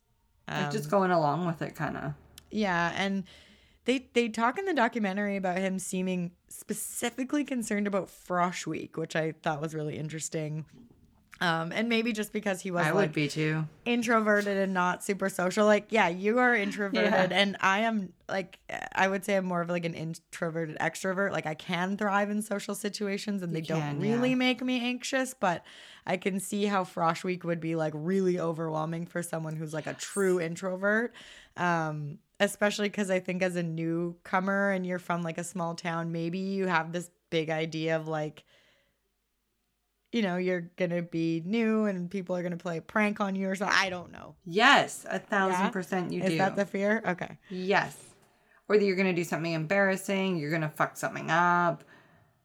[0.47, 2.13] Like um, just going along with it, kind of.
[2.51, 3.23] yeah, and
[3.85, 9.15] they they talk in the documentary about him seeming specifically concerned about Frosh Week, which
[9.15, 10.65] I thought was really interesting.
[11.39, 13.65] Um, and maybe just because he was I like would be too.
[13.85, 15.65] introverted and not super social.
[15.65, 17.27] Like, yeah, you are introverted, Yeah.
[17.29, 18.59] and I am like,
[18.95, 21.31] I would say I'm more of like an introverted extrovert.
[21.31, 24.35] Like, I can thrive in social situations, and they don't can, really yeah.
[24.35, 25.35] make me anxious.
[25.39, 25.63] But
[26.05, 29.87] I can see how Frosh Week would be like really overwhelming for someone who's like
[29.87, 31.13] a true introvert.
[31.55, 36.11] Um, especially because I think as a newcomer and you're from like a small town,
[36.11, 38.43] maybe you have this big idea of like
[40.17, 43.47] you know, you're gonna be new and people are gonna play a prank on you
[43.49, 43.77] or something.
[43.79, 44.33] I don't know.
[44.45, 45.69] Yes, a thousand Yeah?
[45.69, 46.31] percent you Is do.
[46.33, 47.03] Is that the fear?
[47.05, 47.37] Okay.
[47.51, 47.95] Yes.
[48.67, 51.83] Or that you're to do something embarrassing, you're to fuck something up,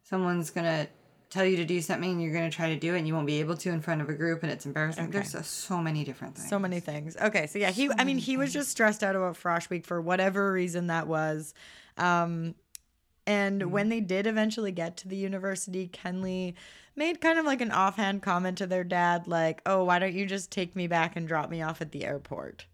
[0.03, 0.87] someone's to
[1.31, 3.27] tell you to do something, and you're to try to do it, and you won't
[3.27, 5.05] be able to in front of a group, and it's embarrassing.
[5.05, 5.13] Okay.
[5.13, 6.49] There's uh, so many different things.
[6.51, 7.17] So many things.
[7.17, 9.99] Okay, so yeah, he I mean he was just stressed out about Frosh Week for
[10.01, 11.55] whatever reason that was.
[11.97, 12.55] Um
[13.27, 16.55] and when they did eventually get to the university, Kenley
[16.97, 20.27] made kind of like an offhand comment to their dad, like, Oh, why don't you
[20.27, 22.67] just take me back and drop me off at the airport?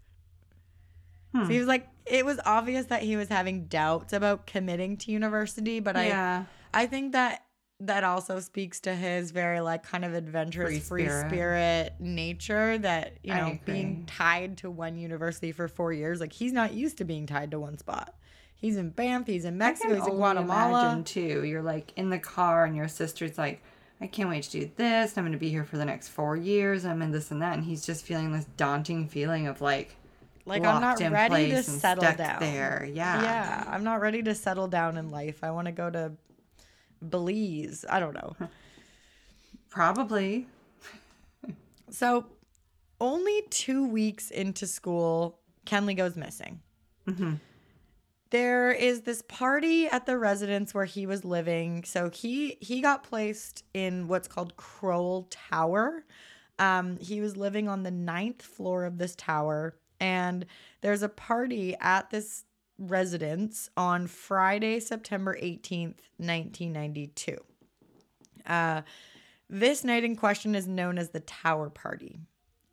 [1.35, 1.59] So he hmm.
[1.59, 5.96] was like, it was obvious that he was having doubts about committing to university, but
[5.96, 6.44] Yeah.
[6.72, 7.44] I I think that
[7.81, 11.94] that also speaks to his very like kind of adventurous Free free spirit, spirit.
[12.00, 16.74] nature that you know being tied to one university for 4 years like he's not
[16.74, 18.14] used to being tied to one spot.
[18.57, 20.81] He's in Banff, he's in Mexico, he's in Guatemala.
[20.81, 21.44] Imagine too.
[21.44, 23.62] You're like in the car, and your sister's like,
[24.01, 25.17] "I can't wait to do this.
[25.17, 26.85] I'm going to be here for the next four years.
[26.85, 29.97] I'm in this and that," and he's just feeling this daunting feeling of like,
[30.45, 32.41] Like I'm not in ready to settle down.
[32.41, 32.89] there.
[32.91, 33.23] Yeah.
[33.23, 35.43] Yeah, I'm not ready to settle down in life.
[35.43, 36.13] I want to go to
[37.07, 37.85] Belize.
[37.89, 38.37] I don't know.
[39.71, 40.47] Probably.
[41.91, 42.27] So,
[43.01, 46.61] only two weeks into school, Kenley goes missing.
[47.07, 47.35] Mm-hmm.
[48.31, 51.85] There is this party at the residence where he was living.
[51.85, 56.05] So he he got placed in what's called Crowell Tower.
[56.59, 60.45] Um, he was living on the ninth floor of this tower, and
[60.81, 62.45] there's a party at this
[62.79, 67.37] residence on Friday, September 18th, 1992.
[68.47, 68.83] Uh,
[69.49, 72.19] this night in question is known as the Tower Party.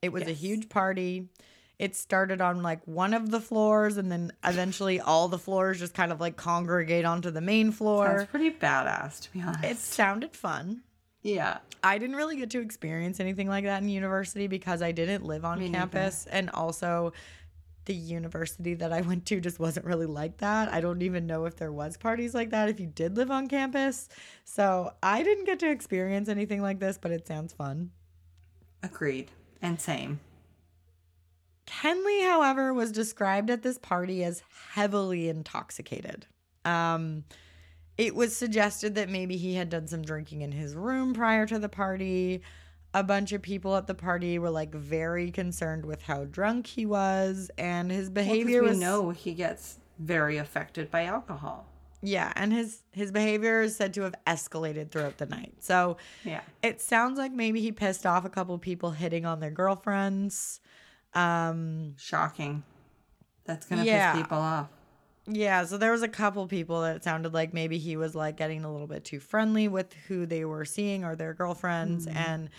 [0.01, 1.29] It was a huge party.
[1.77, 5.93] It started on like one of the floors, and then eventually all the floors just
[5.93, 8.17] kind of like congregate onto the main floor.
[8.19, 9.63] Sounds pretty badass, to be honest.
[9.63, 10.81] It sounded fun.
[11.21, 11.57] yeah.
[11.83, 15.45] I didn't really get to experience anything like that in university because I didn't live
[15.45, 15.81] on Me neither.
[15.81, 16.25] campus.
[16.25, 17.13] And also,
[17.85, 20.73] the university that I went to just wasn't really like that.
[20.73, 23.47] I don't even know if there was parties like that if you did live on
[23.47, 24.09] campus.
[24.45, 27.91] So I didn't get to experience anything like this, but it sounds fun.
[28.81, 29.29] Agreed.
[29.61, 30.19] And same.
[31.67, 36.27] Kenley, however, was described at this party as heavily intoxicated.
[36.63, 37.23] Um,
[37.97, 41.57] it was suggested that maybe he had done some drinking in his room prior to
[41.59, 42.41] the party.
[42.93, 46.85] A bunch of people at the party were like very concerned with how drunk he
[46.85, 51.65] was, and his behavior well, 'cause was we know he gets very affected by alcohol.
[52.01, 55.55] yeah, and his his behavior is said to have escalated throughout the night.
[55.59, 56.41] So Yeah.
[56.61, 60.59] it sounds like maybe he pissed off a couple people hitting on their girlfriends.
[61.15, 62.63] Um, Shocking.
[63.45, 64.11] That's gonna Yeah.
[64.13, 64.69] piss people off.
[65.27, 68.63] Yeah, so there was a couple people that sounded like maybe he was like getting
[68.63, 72.05] a little bit too friendly with who they were seeing or their girlfriends.
[72.05, 72.49] And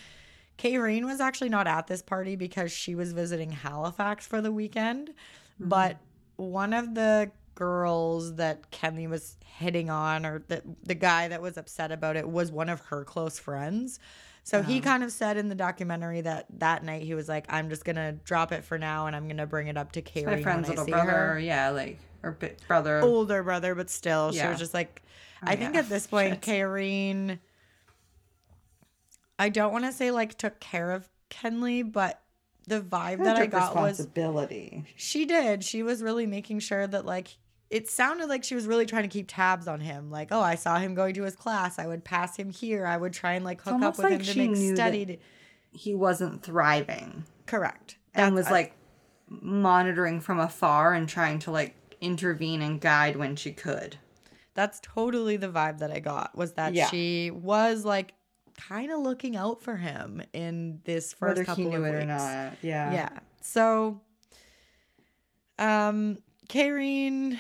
[0.59, 5.11] Kayrene was actually not at this party because she was visiting Halifax for the weekend.
[5.61, 5.99] But
[6.37, 11.57] one of the girls that Kenley was hitting on, or the the guy that was
[11.57, 14.01] upset about it, was one of her close friends.
[14.47, 17.69] So he kind of said in the documentary that that night he was like, "I'm
[17.69, 20.41] just gonna drop it for now, and I'm gonna bring it up to Kayrene My
[20.41, 23.01] friend's little brother, her." yeah, like or brother.
[23.01, 25.03] older brother, but still, she was just like,
[25.43, 26.43] Oh, I think at this point, Shit.
[26.43, 27.41] Kayrene,
[29.37, 32.23] I don't want to say like took care of Kenley, but
[32.69, 34.85] the vibe that I got was responsibility.
[34.95, 35.65] she did.
[35.65, 37.37] She was really making sure that like
[37.71, 40.11] it sounded like she was really trying to keep tabs on him.
[40.11, 41.79] Like, oh, I saw him going to his class.
[41.79, 42.87] I would pass him here.
[42.87, 45.19] I would try and like hook up with like him to make studied.
[45.73, 47.99] He wasn't thriving Correct.
[48.15, 48.75] and That's- was like
[49.29, 53.97] monitoring from afar and trying to like intervene and guide when she could.
[54.55, 56.87] That's totally the vibe that I got was that Yeah.
[56.89, 58.15] she was like
[58.57, 61.91] kind of looking out for him in this first Whether couple he knew of it
[61.93, 62.03] weeks.
[62.05, 62.53] or not.
[62.63, 62.93] Yeah.
[62.93, 63.09] Yeah.
[63.43, 64.01] So,
[65.59, 67.39] um, Kayrene,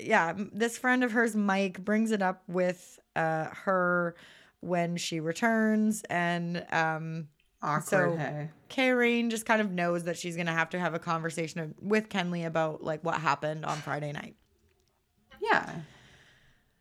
[0.00, 4.14] yeah, this friend of hers, Mike, brings it up with uh her
[4.60, 7.28] when she returns, and um,
[7.62, 8.50] Awkward, So- hey.
[8.70, 12.46] Kayrene just kind of knows that she's gonna have to have a conversation with Kenley
[12.46, 14.36] about like what happened on Friday night.
[15.40, 15.80] Yeah.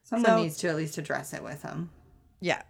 [0.04, 1.90] Someone So- needs to at least address it with him.
[2.40, 2.62] Yeah.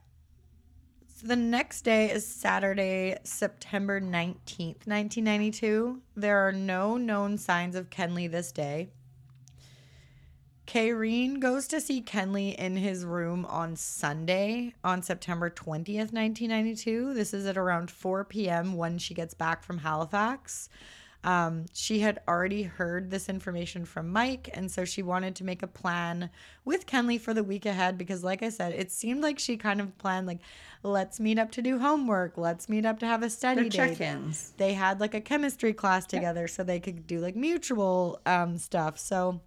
[1.21, 6.01] So the next day is Saturday, September 19th, 1992.
[6.15, 8.89] There are no known signs of Kenley this day.
[10.65, 17.13] Kayrene goes to see Kenley in his room on Sunday, on September 20th, 1992.
[17.13, 18.73] This is at around 4 p.m.
[18.75, 20.69] when she gets back from Halifax.
[21.23, 25.61] Um, she had already heard this information from Mike, and so she wanted to make
[25.61, 26.31] a plan
[26.65, 29.79] with Kenley for the week ahead because, like I said, it seemed like she kind
[29.79, 30.39] of planned, like,
[30.81, 33.97] let's meet up to do homework, let's meet up to have a study date.
[33.97, 34.53] check-ins.
[34.57, 38.97] They had like a chemistry class together so they could do like mutual um, stuff.
[38.97, 39.41] So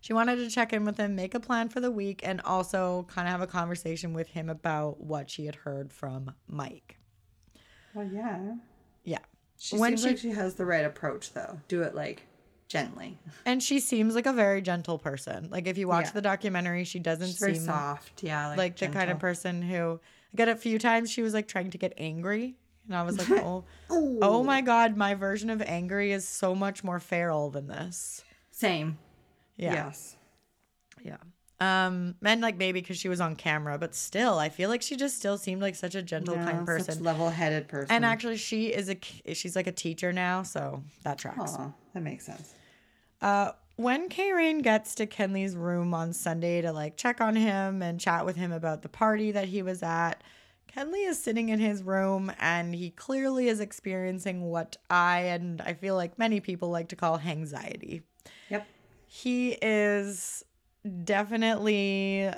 [0.00, 3.06] she wanted to check in with him, make a plan for the week, and also
[3.08, 6.98] kind of have a conversation with him about what she had heard from Mike.
[7.94, 8.56] Well, yeah.
[9.04, 9.18] Yeah.
[9.58, 11.58] She When seems she- like she has the right approach, though.
[11.68, 12.22] Do it like
[12.68, 13.18] gently.
[13.46, 15.48] And she seems like a very gentle person.
[15.50, 16.12] Like if you watch Yeah.
[16.12, 18.22] the documentary, she doesn't She's very seem soft.
[18.22, 20.00] Yeah, like, like the kind of person who
[20.32, 22.56] I got a few times she was like trying to get angry.
[22.86, 26.84] And I was like, oh, oh my God, my version of angry is so much
[26.84, 28.22] more feral than this.
[28.50, 28.98] Same.
[29.56, 29.72] Yeah.
[29.74, 30.16] Yes.
[31.02, 31.16] Yeah.
[31.60, 34.94] Um, and like maybe because she was on camera, but still, I feel like she
[34.94, 37.02] just still seemed like such a gentle, kind person.
[37.02, 37.90] level-headed person.
[37.90, 41.54] And actually, she is a she's like a teacher now, so that tracks.
[41.54, 42.54] Aw, that makes sense.
[43.20, 47.98] Uh, when Kayrene gets to Kenley's room on Sunday to like check on him and
[48.00, 50.22] chat with him about the party that he was at,
[50.72, 55.74] Kenley is sitting in his room and he clearly is experiencing what I and I
[55.74, 58.02] feel like many people like to call anxiety.
[58.50, 58.66] Yep.
[59.06, 60.44] he is
[61.04, 62.30] definitely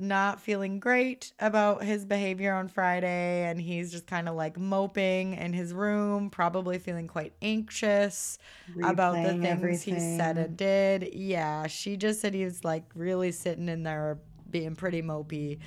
[0.00, 5.34] not feeling great about his behavior on Friday and he's just kind of like moping
[5.34, 8.38] in his room, probably feeling quite anxious
[8.80, 11.10] about the Replaying things he said and did.
[11.14, 14.18] Yeah, she just said he was like really sitting in there
[14.50, 15.58] being pretty mopey.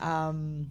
[0.00, 0.70] Um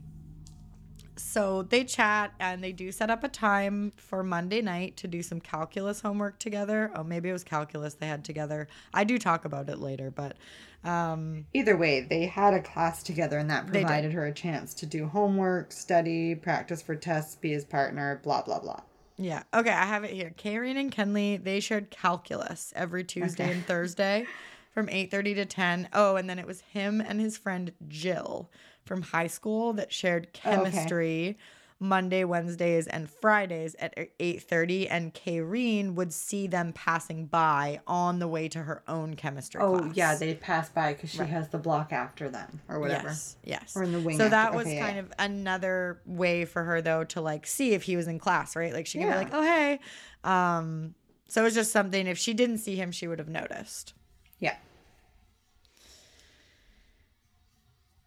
[1.21, 5.21] so they chat and they do set up a time for Monday night to do
[5.21, 6.91] some calculus homework together.
[6.95, 8.67] Oh, maybe it was calculus they had together.
[8.93, 10.37] I do talk about it later, but
[10.83, 14.85] um Either way, they had a class together and that provided her a chance to
[14.85, 18.79] do homework, study, practice for tests, be his partner, blah, blah, blah.
[19.17, 19.43] Yeah.
[19.53, 20.33] Okay, I have it here.
[20.37, 23.53] Karen and Kenley, they shared calculus every Tuesday Okay.
[23.53, 24.25] and Thursday
[24.71, 25.89] from 8:30 to 10.
[25.93, 28.49] Oh, and then it was him and his friend Jill
[28.85, 30.71] from high school that shared Oh, okay.
[30.71, 31.37] chemistry
[31.83, 38.27] Monday, Wednesdays, and Fridays at 8:30 and Karen would see them passing by on the
[38.27, 39.95] way to her own chemistry Oh, class.
[39.95, 43.07] yeah, they pass by because she has the block after them or whatever.
[43.07, 43.35] Yes.
[43.43, 43.73] Yes.
[43.75, 44.85] Or in the wing So after- that was okay, yeah.
[44.85, 48.55] kind of another way for her though to like see if he was in class,
[48.55, 48.73] right?
[48.73, 49.13] Like she could Yeah.
[49.19, 49.79] be like, "Oh, hey."
[50.23, 50.93] Um
[51.27, 53.93] so it was just something if she didn't see him, she would have noticed.
[54.41, 54.55] Yeah.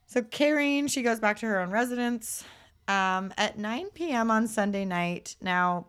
[0.07, 2.45] So Karen, she goes back to her own residence
[2.87, 4.30] um, at 9 p.m.
[4.30, 5.37] on Sunday night.
[5.41, 5.87] Now,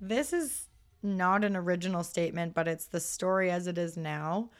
[0.00, 0.66] this is
[1.02, 4.50] not an original statement, but it's the story as it is now.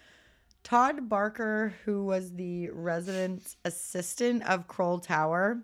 [0.63, 5.63] Todd Barker, who was the resident assistant of Crowell Tower,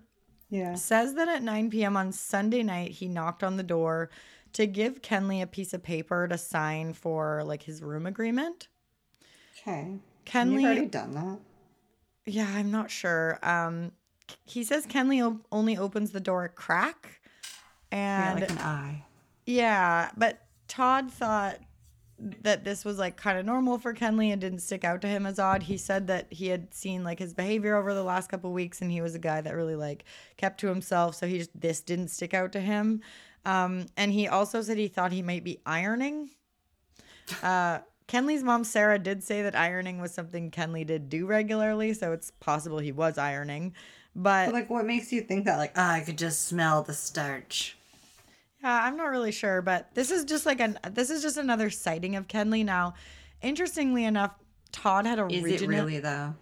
[0.49, 0.75] Yeah.
[0.75, 1.95] says that at 9 p.m.
[1.95, 4.09] on Sunday night, he knocked on the door
[4.53, 8.67] to give Kenley a piece of paper to sign for like his room agreement.
[9.61, 9.97] Okay.
[10.25, 11.39] Kenley You've already done that.
[12.25, 13.39] Yeah, I'm not sure.
[13.41, 13.91] Um,
[14.45, 17.19] he says Kenley only opens the door a crack,
[17.91, 19.05] Yeah, and like an eye.
[19.45, 21.57] yeah, but Todd thought
[22.41, 25.25] that this was like kind of normal for Kenley and didn't stick out to him
[25.25, 25.63] as odd.
[25.63, 28.91] He said that he had seen like his behavior over the last couple weeks, and
[28.91, 30.03] he was a guy that really like
[30.37, 31.15] kept to himself.
[31.15, 33.01] So he just this didn't stick out to him.
[33.45, 36.29] Um, and he also said he thought he might be ironing.
[37.43, 42.11] Uh, Kenley's mom Sarah did say that ironing was something Kenley did do regularly, so
[42.11, 43.73] it's possible he was ironing.
[44.15, 45.57] But But like, what makes you think that?
[45.57, 47.77] Like, ah, I could just smell the starch.
[48.63, 51.69] Yeah, I'm not really sure, but this is just like an this is just another
[51.69, 52.65] sighting of Kenley.
[52.65, 52.95] Now,
[53.41, 54.33] interestingly enough,
[54.71, 56.33] Todd had Is originally it really though?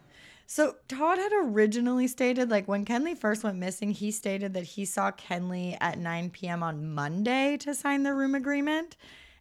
[0.49, 4.85] So Todd had originally stated like when Kenley first went missing, he stated that he
[4.85, 6.63] saw Kenley at 9 p.m.
[6.63, 8.95] on Monday to sign the room agreement,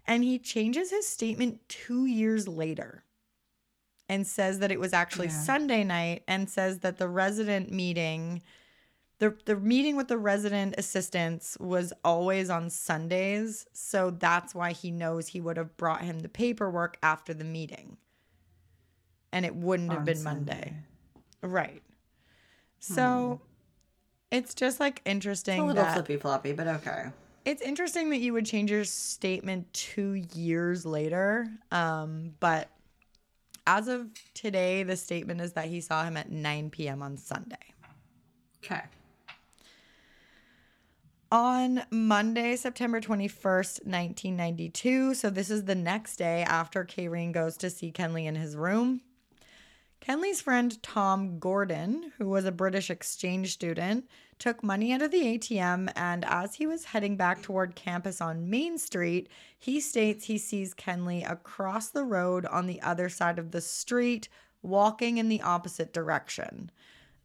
[0.04, 3.04] and he changes his statement two years later
[4.09, 5.32] and says that it was actually Yeah.
[5.44, 8.42] Sunday night and says that the resident meeting
[9.18, 14.90] the the meeting with the resident assistants was always on Sundays, so that's why he
[14.90, 17.96] knows he would have brought him the paperwork after the meeting.
[19.32, 20.52] And it wouldn't have been Sunday.
[20.54, 20.74] Monday.
[21.47, 21.82] Right.
[22.78, 23.40] So
[24.30, 27.07] it's just like It's interesting a little flippy floppy, but okay.
[27.44, 31.49] it's interesting that you would change your statement two years later.
[31.70, 32.68] Um, but
[33.66, 37.03] as of today, the statement is that he saw him at 9 p.m.
[37.03, 37.57] on Sunday.
[38.64, 38.82] Okay.
[41.32, 47.68] On Monday, September 21st, 1992, so this is the next day after Karen goes to
[47.68, 49.01] see Kenley in his room.
[50.01, 55.38] Kenley's friend Tom Gordon, who was a British exchange student, took money out of the
[55.38, 59.28] ATM and as he was heading back toward campus on Main Street,
[59.59, 64.28] he states he sees Kenley across the road on the other side of the street,
[64.62, 66.70] walking in the opposite direction.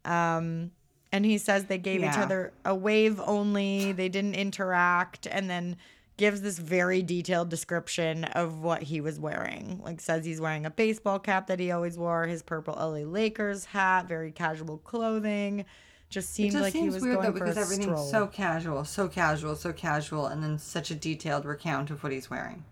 [0.04, 0.72] Um,
[1.12, 5.76] and he says they gave each other a wave only, they didn't interact, and then
[6.16, 9.80] gives this very detailed description of what he was wearing.
[9.82, 13.64] Like says he's wearing a baseball cap that he always wore, his purple LA Lakers
[13.66, 15.64] hat, very casual clothing.
[16.10, 18.10] Just seemed just like he was weird going though for because a everything's stroll.
[18.10, 22.28] so casual, so casual, so casual, and then such a detailed recount of what he's
[22.28, 22.64] wearing.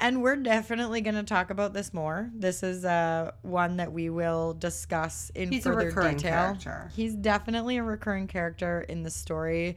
[0.00, 2.30] And we're definitely going to talk about this more.
[2.32, 5.56] This is uh, one that we will discuss in further detail.
[5.56, 6.32] He's a further recurring detail.
[6.32, 6.90] character.
[6.94, 9.76] He's definitely a recurring character in the story.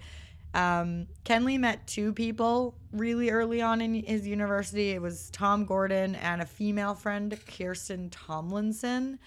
[0.54, 4.92] Um, Kenley met two people really early on in his university.
[4.92, 9.18] It was Tom Gordon and a female friend, Kirsten Tomlinson.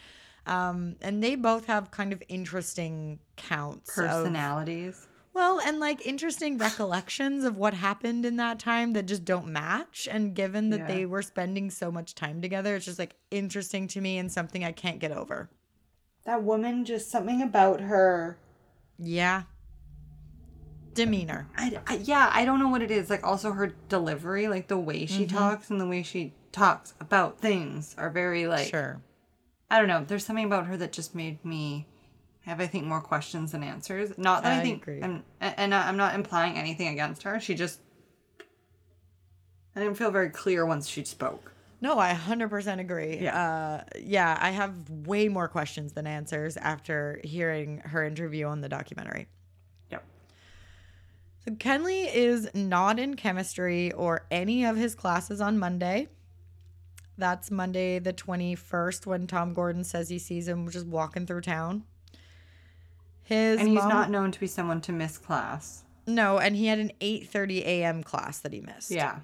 [0.46, 5.06] Um, and they both have kind of interesting counts of Personalities.
[5.32, 10.06] well, and like interesting recollections of what happened in that time that just don't match.
[10.10, 10.86] And given that Yeah.
[10.86, 14.62] they were spending so much time together, it's just like interesting to me and something
[14.62, 15.48] I can't get over.
[16.24, 18.36] That woman, just something about her.
[18.98, 19.44] Yeah.
[20.94, 21.46] Demeanor.
[21.56, 23.10] I, I- yeah, I don't know what it is.
[23.10, 25.36] Like also her delivery, like the way she Mm-hmm.
[25.36, 29.00] talks and the way she talks about things are very like sure.
[29.70, 30.04] I don't know.
[30.06, 31.86] There's something about her that just made me
[32.42, 34.16] have, I think, more questions than answers.
[34.18, 35.02] Not that I, I think, agree.
[35.02, 37.40] I'm, and I'm not implying anything against her.
[37.40, 37.80] She just,
[39.74, 41.52] I didn't feel very clear once she spoke.
[41.80, 43.18] No, I 100% agree.
[43.20, 43.80] Yeah.
[43.84, 48.68] Uh, yeah, I have way more questions than answers after hearing her interview on the
[48.68, 49.26] documentary.
[51.44, 56.08] So Kenley is not in chemistry or any of his classes on Monday.
[57.18, 61.84] That's Monday the 21st when Tom Gordon says he sees him just walking through town.
[63.22, 65.84] His And he's mom- not known to be someone to miss class.
[66.06, 68.02] No, and he had an 8:30 a.m.
[68.02, 68.90] class that he missed.
[68.90, 69.20] Yeah.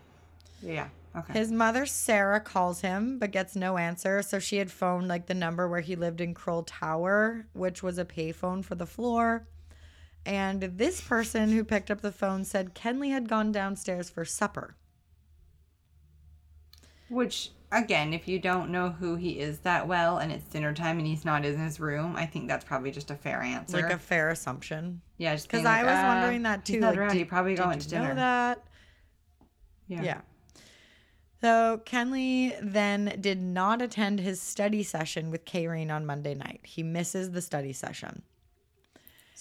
[0.63, 0.89] Yeah.
[1.15, 1.33] Okay.
[1.35, 5.35] His mother Sarah calls him but gets no answer, so she had phoned like the
[5.35, 9.47] number where he lived in Crowell Tower, which was a payphone for the floor.
[10.27, 14.77] And this person who picked up the phone said Kenley had gone downstairs for supper.
[17.09, 20.99] Which, again, if you don't know who he is that well and it's dinner time
[20.99, 23.81] and he's not in his room, I think that's probably just a fair answer.
[23.81, 25.01] Like a fair assumption.
[25.19, 26.75] yeah, just Because being I was "Uh, wondering that too.
[26.75, 27.09] He's not like, around.
[27.13, 28.09] did- he probably going to dinner.
[28.11, 28.65] Know that?
[29.89, 30.03] Yeah.
[30.03, 30.21] Yeah.
[31.41, 36.61] So Kenley then did not attend his study session with Kayrene on Monday night.
[36.65, 38.23] He misses the study session.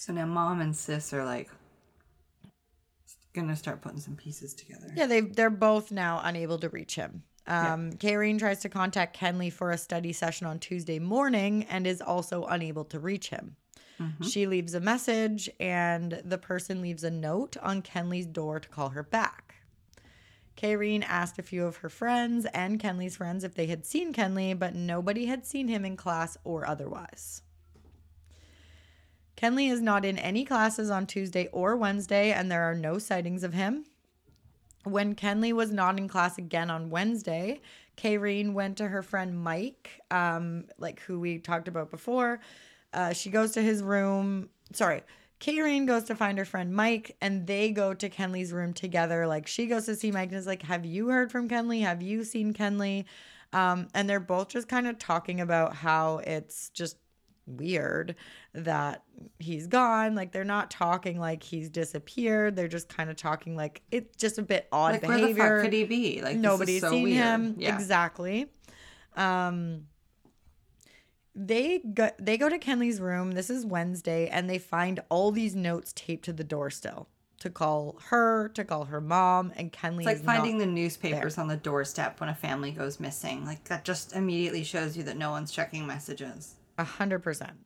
[0.00, 1.50] So now mom and sis are like
[3.34, 4.90] gonna start putting some pieces together.
[4.96, 7.24] Yeah, they they're both now unable to reach him.
[7.46, 12.00] Um, Kayrene tries to contact Kenley for a study session on Tuesday morning and is
[12.00, 13.56] also unable to reach him.
[14.22, 18.88] She leaves a message, and the person leaves a note on Kenley's door to call
[18.90, 19.56] her back.
[20.56, 24.58] Kayrene asked a few of her friends and Kenley's friends if they had seen Kenley,
[24.58, 27.42] but nobody had seen him in class or otherwise.
[29.40, 33.42] Kenley is not in any classes on Tuesday or Wednesday, and there are no sightings
[33.42, 33.84] of him.
[34.84, 37.60] When Kenley was not in class again on Wednesday,
[37.96, 42.40] Kayrene went to her friend Mike, um, like who we talked about before.
[42.92, 44.50] Uh, she goes to his room.
[44.72, 45.02] Sorry,
[45.40, 49.26] Kayrene goes to find her friend Mike, and they go to Kenley's room together.
[49.26, 51.80] Like she goes to see Mike and is like, "Have you heard from Kenley?
[51.80, 53.04] Have you seen Kenley?"
[53.52, 56.96] Um, and they're both just kind of talking about how it's just
[57.50, 58.14] weird
[58.54, 59.02] that
[59.38, 60.14] he's gone.
[60.14, 62.56] Like they're not talking like he's disappeared.
[62.56, 65.56] They're just kind of talking like it's just a bit odd Like where the behavior.
[65.58, 66.16] fuck could he be?
[66.22, 67.16] Like this is Nobody's so seen weird.
[67.16, 67.74] him Yeah.
[67.74, 68.46] exactly.
[69.16, 69.86] Um,
[71.34, 73.32] they go they go to Kenley's room.
[73.32, 77.48] This is Wednesday, and they find all these notes taped to the door still to
[77.48, 81.56] call her, to call her mom, and Kenley It's like finding the newspapers on the
[81.56, 83.46] doorstep when a family goes missing.
[83.46, 86.56] Like that just immediately shows you that no one's checking messages.
[86.80, 87.56] A hundred percent.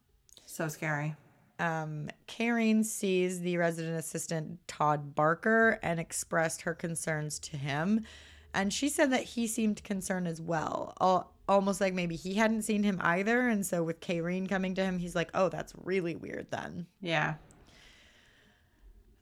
[0.47, 1.15] So scary.
[1.59, 8.05] um, Karen sees the resident assistant Todd Barker and expressed her concerns to him.
[8.53, 12.63] And she said that he seemed concerned as well, al- almost like maybe he hadn't
[12.63, 13.49] seen him either.
[13.49, 16.87] And so with Karen coming to him, he's like, oh, that's really weird then.
[17.01, 17.35] Yeah.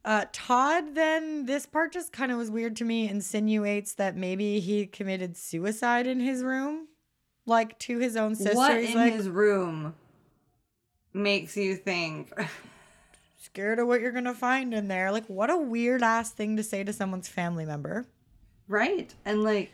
[0.05, 4.59] Uh, Todd, then, this part just kind of was weird to me, insinuates that maybe
[4.59, 6.89] he committed suicide in his room,
[7.47, 8.55] like to his own sister.
[8.57, 9.95] what He's in like, his room
[11.13, 12.33] makes you think?
[13.39, 15.11] scared of what you're to find in there.
[15.13, 18.07] Like, what a weird ass thing to say to someone's family member.
[18.69, 19.13] right?
[19.25, 19.73] And like,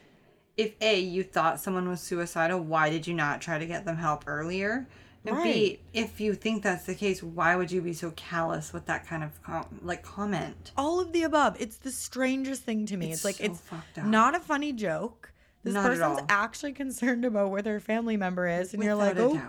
[0.56, 3.96] if A, you thought someone was suicidal, why did you not try to get them
[3.96, 4.88] help earlier?
[5.24, 5.80] And B, Right.
[5.92, 9.22] if you think that's the case, why would you be so callous with that kind
[9.22, 10.72] of com- like comment?
[10.76, 11.56] all of the above.
[11.60, 13.06] It's the strangest thing to me.
[13.12, 14.06] It's, It's like so it's fucked up.
[14.06, 15.32] not a funny joke.
[15.68, 19.40] This Not person's actually concerned about where their family member is, and you're like, "Oh,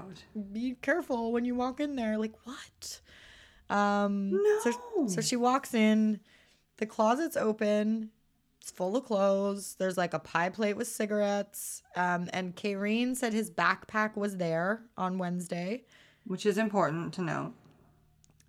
[0.52, 3.02] be careful when you walk in there." Like what?
[3.70, 4.32] Um,
[4.64, 5.08] so No.
[5.08, 6.20] so she walks in.
[6.78, 8.12] The closet's open.
[8.62, 9.76] It's full of clothes.
[9.80, 11.82] There's like a pie plate with cigarettes.
[11.96, 15.86] Um, and Kayrene said his backpack was there on Wednesday.
[16.26, 17.54] Which is important to note.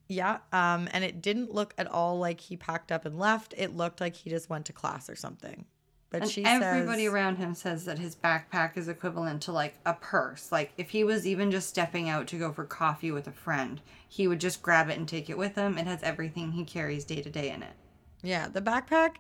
[0.08, 0.38] Yeah.
[0.52, 3.54] Um, and it didn't look at all like he packed up and left.
[3.56, 5.64] It looked like he just went to class or something.
[6.11, 9.78] But And she everybody says, around him says that his backpack is equivalent to like
[9.86, 10.50] a purse.
[10.50, 13.80] Like if he was even just stepping out to go for coffee with a friend,
[14.08, 15.78] he would just grab it and take it with him.
[15.78, 17.74] It has everything he carries day to day in it.
[18.22, 19.16] yeah, the backpack.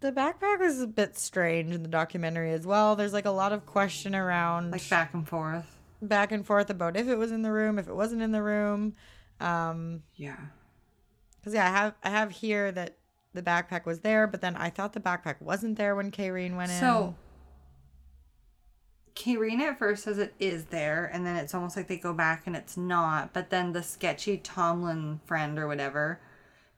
[0.00, 2.96] The backpack was a bit strange in the documentary as well.
[2.96, 5.64] There's like a lot of question around Like back and forth.
[6.02, 8.42] back and forth about if it was in the room, if it wasn't in the
[8.42, 8.94] room.
[9.40, 10.36] Um, Yeah.
[11.38, 12.96] because yeah, I have I have here that
[13.36, 16.72] the backpack was there, but then I thought the backpack wasn't there when Kayrene went
[16.72, 16.80] in.
[16.80, 17.14] So
[19.14, 22.46] Karina at first says it is there, and then it's almost like they go back
[22.46, 23.32] and it's not.
[23.32, 26.20] But then the sketchy Tomlin friend or whatever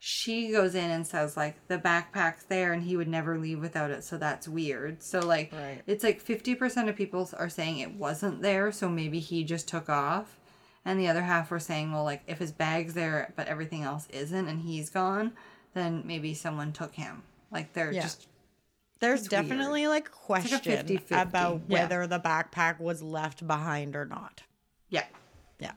[0.01, 3.91] she goes in and says like the backpack's there and he would never leave without
[3.91, 5.83] it so that's weird so like Right.
[5.89, 9.89] it's like 50% of people are saying it wasn't there so maybe he just took
[9.89, 10.39] off
[10.85, 14.07] and the other half were saying well like if his bag's there but everything else
[14.11, 15.33] isn't and he's gone
[15.79, 18.03] then maybe someone took him like they're Yeah.
[18.03, 18.27] just
[19.01, 21.23] There's It's definitely like like question 50-50.
[21.23, 21.83] about Yeah.
[21.83, 24.43] whether the backpack was left behind or not.
[24.89, 25.05] yeah
[25.61, 25.73] Yeah.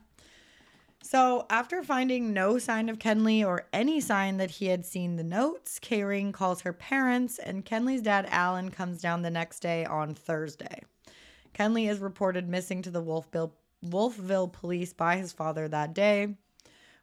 [1.04, 5.24] So after finding no sign of Kenley or any sign that he had seen the
[5.24, 10.14] notes, Kayrene calls her parents, and Kenley's dad Alan comes down the next day on
[10.16, 10.82] Thursday.
[11.54, 16.36] Kenley is reported missing to the Wolfville, Wolfville police by his father that day.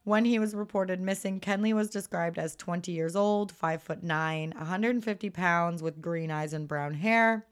[0.09, 4.54] When he was reported missing, Kenley was described as 20 years old, 5 foot 9,
[4.56, 7.46] 150 pounds, with green eyes and brown hair.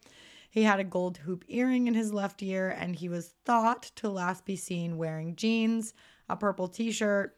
[0.48, 4.08] He had a gold hoop earring in his left ear, and he was thought to
[4.08, 5.92] last be seen wearing jeans,
[6.30, 7.36] a purple t shirt,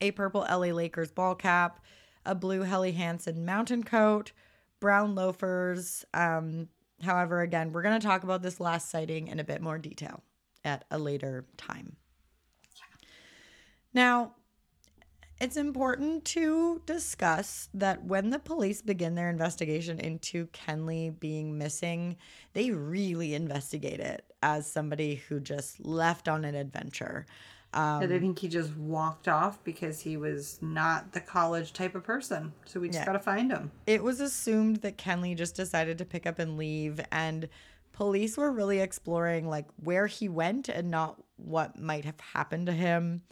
[0.00, 1.84] a purple LA Lakers ball cap,
[2.24, 4.32] a blue Helly Hansen mountain coat,
[4.80, 6.06] brown loafers.
[6.14, 6.68] Um,
[7.02, 10.22] however, again, we're going to talk about this last sighting in a bit more detail
[10.64, 11.98] at a later time.
[13.92, 14.34] Now,
[15.40, 22.16] it's important to discuss that when the police begin their investigation into Kenley being missing,
[22.52, 27.26] they really investigate it as somebody who just left on an adventure.
[27.72, 32.02] Um, i think he just walked off because he was not the college type of
[32.02, 33.06] person so we just Yeah.
[33.06, 37.00] gotta find him it was assumed that Kenley just decided to pick up and leave,
[37.12, 37.48] and
[37.92, 42.72] police were really exploring like where he went and not what might have happened to
[42.72, 43.22] him.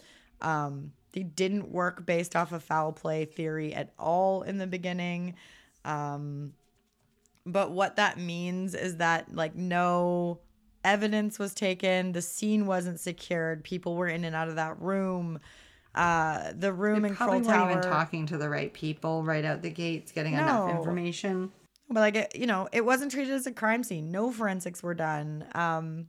[0.40, 5.34] Um, they didn't work based off of foul play theory at all in the beginning.
[5.84, 6.52] Um,
[7.46, 10.38] but what that means is that like no
[10.84, 15.40] evidence was taken, the scene wasn't secured, people were in and out of that room.
[15.94, 17.80] Uh, the room They in probably Crowell weren't Tower.
[17.80, 21.50] even talking to the right people right out the gates, getting enough information.
[21.90, 24.10] But like it, you know, it wasn't treated as a crime scene.
[24.10, 25.46] No forensics were done.
[25.54, 26.08] Um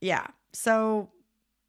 [0.00, 0.26] yeah.
[0.52, 1.10] So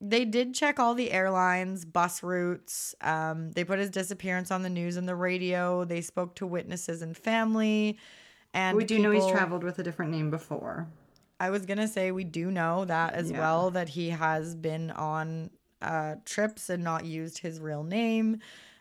[0.01, 2.95] they did check all the airlines, bus routes.
[3.01, 5.85] Um they put his disappearance on the news and the radio.
[5.85, 7.97] They spoke to witnesses and family.
[8.53, 10.87] And we do know he's traveled with a different name before.
[11.39, 13.39] I was gonna say we do know that as Yeah.
[13.39, 15.49] well that he has been on
[15.81, 18.39] uh, trips and not used his real name.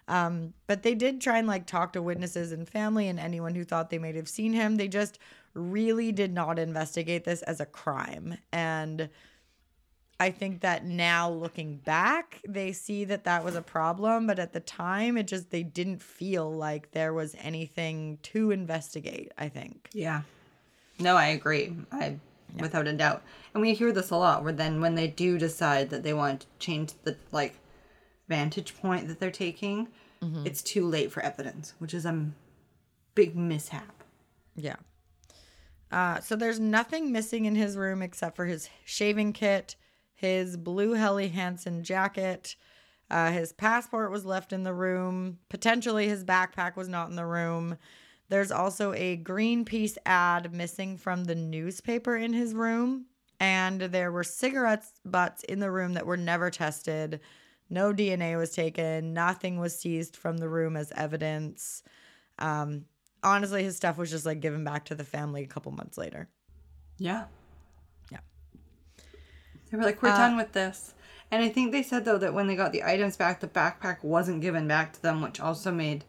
[0.08, 3.64] Um, but they did try and like talk to witnesses and family and anyone who
[3.64, 4.76] thought they might have seen him.
[4.76, 5.18] They just
[5.54, 8.36] really did not investigate this as a crime.
[8.52, 9.08] And
[10.22, 14.28] I think that now looking back, they see that that was a problem.
[14.28, 19.32] But at the time, it just, they didn't feel like there was anything to investigate,
[19.36, 19.88] I think.
[19.92, 20.22] Yeah.
[21.00, 21.76] No, I agree.
[21.90, 22.18] I
[22.60, 23.22] without a doubt.
[23.52, 26.42] And we hear this a lot where then when they do decide that they want
[26.42, 27.58] to change the like
[28.28, 29.88] vantage point that they're taking,
[30.44, 32.26] it's too late for evidence, which is a
[33.16, 34.04] big mishap.
[34.54, 34.76] Yeah.
[35.90, 39.74] Uh, so there's nothing missing in his room except for his shaving kit,
[40.22, 42.56] his blue Helly Hansen jacket.
[43.10, 45.38] Uh, his passport was left in the room.
[45.50, 47.76] Potentially, his backpack was not in the room.
[48.30, 53.06] There's also a Greenpeace ad missing from the newspaper in his room.
[53.40, 57.20] And there were cigarettes butts in the room that were never tested.
[57.68, 59.12] No DNA was taken.
[59.12, 61.82] Nothing was seized from the room as evidence.
[62.38, 62.84] Um,
[63.24, 66.28] honestly, his stuff was just like given back to the family a couple months later.
[66.98, 67.24] Yeah.
[69.72, 70.94] They were like, we're Uh, done with this.
[71.30, 74.04] And I think they said though that when they got the items back, the backpack
[74.04, 76.04] wasn't given back to them, which also made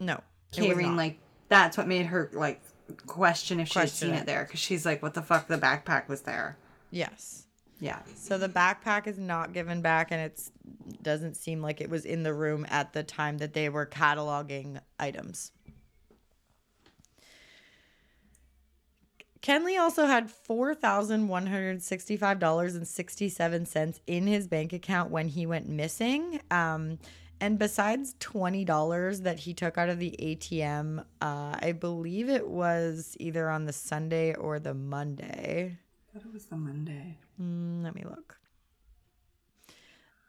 [0.00, 0.14] No.
[0.14, 0.22] it
[0.56, 2.60] Karen like that's what made her like
[3.06, 4.20] question if she had seen it.
[4.20, 6.56] it there because she's like, what the fuck, the backpack was there.
[6.90, 7.44] yes.
[7.80, 8.00] Yeah.
[8.16, 10.50] So the backpack is not given back, and it's
[11.00, 14.80] doesn't seem like it was in the room at the time that they were cataloging
[14.98, 15.52] items.
[19.42, 24.72] Kenley also had four thousand one hundred sixty-five dollars and sixty-seven cents in his bank
[24.72, 26.40] account when he went missing.
[26.50, 26.98] Um,
[27.40, 32.48] and besides twenty dollars that he took out of the ATM, uh, I believe it
[32.48, 35.78] was either on the Sunday or the Monday.
[35.78, 37.18] I thought it was the Monday.
[37.40, 38.37] Mm, let me look.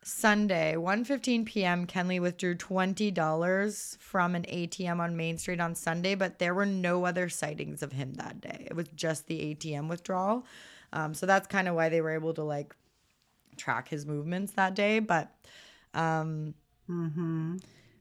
[0.10, 1.86] Sunday, 1:15 p.m.
[1.86, 7.06] Kenley withdrew $20 from an ATM on Main Street on Sunday, but there were no
[7.06, 8.68] other sightings of him that day.
[8.70, 10.46] It was just the ATM withdrawal.
[10.92, 12.76] Um, so that's kind of why they were able to like
[13.58, 15.32] track his movements that day, but
[15.94, 16.56] um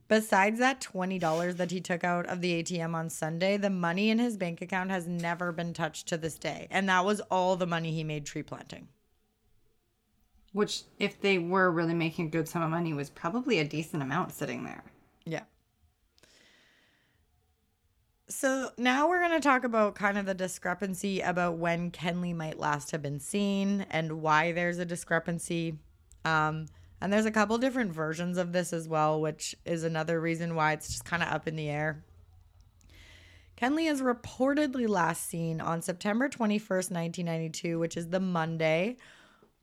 [0.08, 4.18] Besides that $20 that he took out of the ATM on Sunday, the money in
[4.18, 6.66] his bank account has never been touched to this day.
[6.70, 8.88] And that was all the money he made tree planting.
[10.52, 14.02] Which, if they were really making a good sum of money, was probably a decent
[14.02, 14.82] amount sitting there.
[15.24, 15.42] Yeah.
[18.28, 22.58] So now we're going to talk about kind of the discrepancy about when Kenley might
[22.58, 25.78] last have been seen and why there's a discrepancy.
[26.24, 26.66] Um,
[27.00, 30.72] and there's a couple different versions of this as well, which is another reason why
[30.72, 32.04] it's just kind of up in the air.
[33.56, 38.96] Kenley is reportedly last seen on September 21st, 1992, which is the Monday.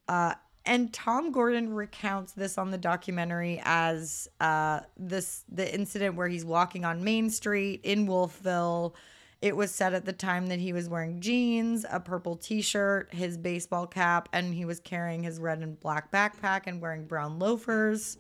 [0.08, 0.34] Uh,
[0.66, 6.46] and Tom Gordon recounts this on the documentary as uh, this the incident where he's
[6.46, 8.96] walking on Main Street in Wolfville.
[9.42, 13.38] It was said at the time that he was wearing jeans, a purple T-shirt, his
[13.38, 18.18] baseball cap, and he was carrying his red and black backpack and wearing brown loafers.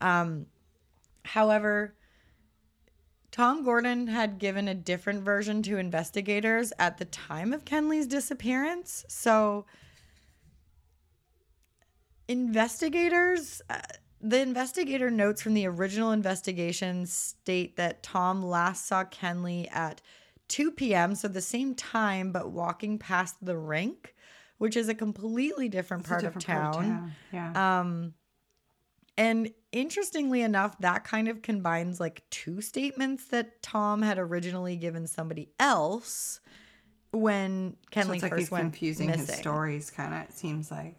[0.00, 0.46] Um,
[1.24, 1.94] however,
[3.30, 9.04] Tom Gordon had given a different version to investigators at the time of Kenley's disappearance,
[9.08, 9.66] so
[12.28, 13.78] investigators uh,
[14.20, 20.00] the investigator notes from the original investigation state that Tom last saw Kenley at
[20.48, 24.14] 2 p.m., so the same time, but walking past the rink,
[24.58, 26.72] which is a completely different, It's a part, different of town.
[26.72, 27.12] part of town.
[27.32, 27.80] Yeah.
[27.80, 28.14] Um,
[29.18, 35.06] and interestingly enough, that kind of combines like two statements that Tom had originally given
[35.06, 36.40] somebody else
[37.12, 39.26] when so Kenley it's like first he's went confusing missing.
[39.26, 40.20] his stories, kind of.
[40.22, 40.96] It seems like.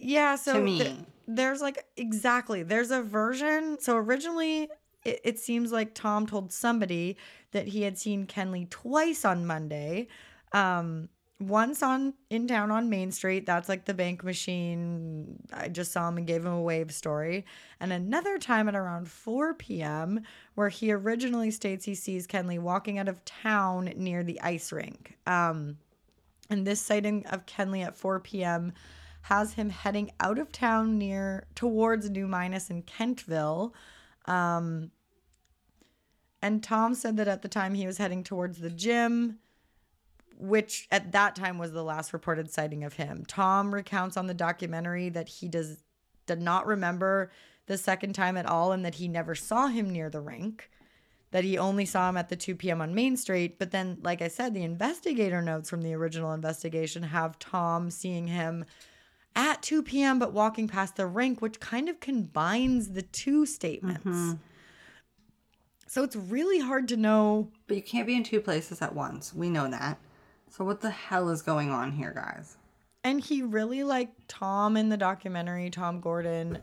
[0.00, 0.78] Yeah, so to me.
[0.78, 0.96] th-
[1.26, 3.78] there's like exactly there's a version.
[3.80, 4.68] So originally,
[5.04, 7.16] it, it seems like Tom told somebody
[7.52, 10.08] that he had seen Kenley twice on Monday.
[10.52, 11.08] Um,
[11.40, 15.42] once on in town on Main Street, that's like the bank machine.
[15.52, 17.46] I just saw him and gave him a wave story.
[17.80, 20.20] And another time at around 4 p.m.,
[20.54, 25.16] where he originally states he sees Kenley walking out of town near the ice rink.
[25.26, 25.78] Um,
[26.50, 28.74] and this sighting of Kenley at 4 p.m.
[29.22, 33.72] has him heading out of town near towards New Minas in Kentville.
[34.26, 34.90] Um,
[36.42, 39.38] and Tom said that at the time he was heading towards the gym,
[40.38, 43.24] which at that time was the last reported sighting of him.
[43.26, 45.82] Tom recounts on the documentary that he does
[46.26, 47.30] did not remember
[47.66, 50.70] the second time at all and that he never saw him near the rink
[51.30, 52.80] that he only saw him at the 2 p.m.
[52.80, 53.58] on Main Street.
[53.58, 58.26] But then, like I said, the investigator notes from the original investigation have Tom seeing
[58.26, 58.64] him
[59.36, 60.18] at 2 p.m.
[60.18, 64.04] but walking past the rink, which kind of combines the two statements.
[64.04, 64.32] Mm-hmm.
[65.86, 67.50] So it's really hard to know.
[67.66, 69.34] But you can't be in two places at once.
[69.34, 69.98] We know that.
[70.48, 72.56] So what the hell is going on here, guys?
[73.02, 76.58] And he really like Tom in the documentary, Tom Gordon,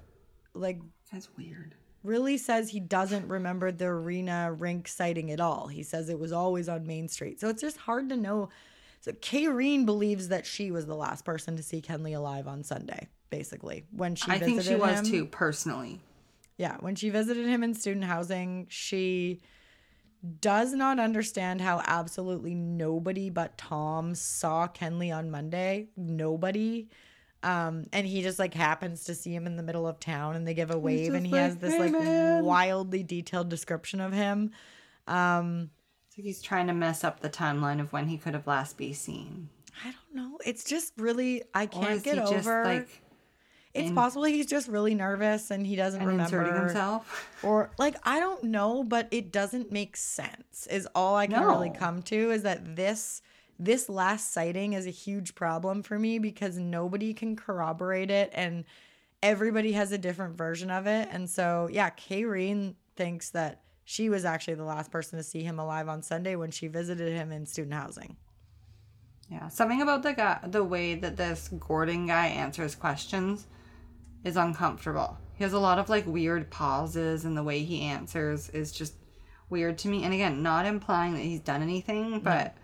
[0.53, 0.79] like
[1.11, 1.75] That's weird.
[2.03, 5.67] really says he doesn't remember the arena rink sighting at all.
[5.67, 7.39] He says it was always on Main Street.
[7.39, 8.49] So it's just hard to know.
[9.01, 13.07] So Kayrene believes that she was the last person to see Kenley alive on Sunday,
[13.29, 13.85] basically.
[13.91, 16.01] When she I think she visited was too, personally.
[16.57, 19.41] Yeah, when she visited him in student housing, she
[20.41, 25.89] does not understand how absolutely nobody but Tom saw Kenley on Monday.
[25.95, 26.89] Nobody.
[27.43, 30.47] Um, and he just like happens to see him in the middle of town and
[30.47, 34.11] they give a wave and he has this "Hey, like man." wildly detailed description of
[34.11, 34.51] him.
[35.07, 35.69] Um,
[36.17, 38.93] like he's trying to mess up the timeline of when he could have last been
[38.93, 39.49] seen.
[39.85, 40.39] I don't know.
[40.45, 43.01] It's just really I can't get over just like
[43.73, 47.29] it's in- possible he's just really nervous and he doesn't and remember himself?
[47.43, 50.67] or like I don't know, but it doesn't make sense.
[50.67, 53.21] Is all I can really come to is that this
[53.59, 58.65] this last sighting is a huge problem for me because nobody can corroborate it and
[59.23, 61.09] everybody has a different version of it.
[61.11, 65.59] And so, yeah, Kayreen thinks that she was actually the last person to see him
[65.59, 68.17] alive on Sunday when she visited him in student housing.
[69.29, 73.47] Yeah, something about the guy, the way that this Gordon guy answers questions
[74.25, 75.17] is uncomfortable.
[75.35, 78.93] He has a lot of like weird pauses, and the way he answers is just
[79.49, 80.03] weird to me.
[80.03, 82.57] And again, not implying that he's done anything, but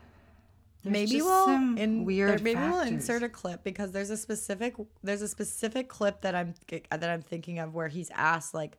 [0.84, 2.44] there's maybe we'll some in, weird.
[2.44, 6.54] maybe we'll insert a clip because there's a specific there's a specific clip that I'm
[6.68, 8.78] that I'm thinking of where he's asked like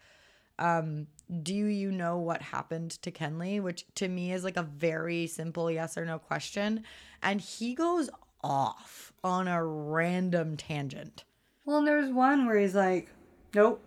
[0.59, 1.07] um
[1.43, 5.70] do you know what happened to Kenley which to me is like a very simple
[5.70, 6.85] yes or no question
[7.22, 8.11] and he goes
[8.43, 11.25] off on a random tangent
[11.64, 13.09] Well, and there's one where he's like,
[13.55, 13.81] "Nope,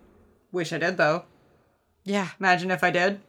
[0.52, 1.26] wish I did though.
[2.04, 3.22] yeah Imagine if I did."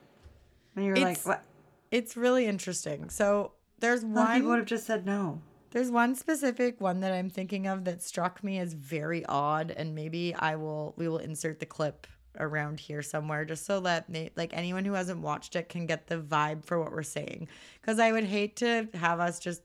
[0.74, 1.44] And you're It's- like, "What?"
[1.90, 5.40] it's really interesting so there's one people would have just said no.
[5.70, 9.94] There's one specific one that I'm thinking of that struck me as very odd, and
[9.94, 12.06] maybe I will we will insert the clip
[12.38, 16.18] around here somewhere just so that like anyone who hasn't watched it can get the
[16.18, 17.48] vibe for what we're saying.
[17.80, 19.62] Because I would hate to have us just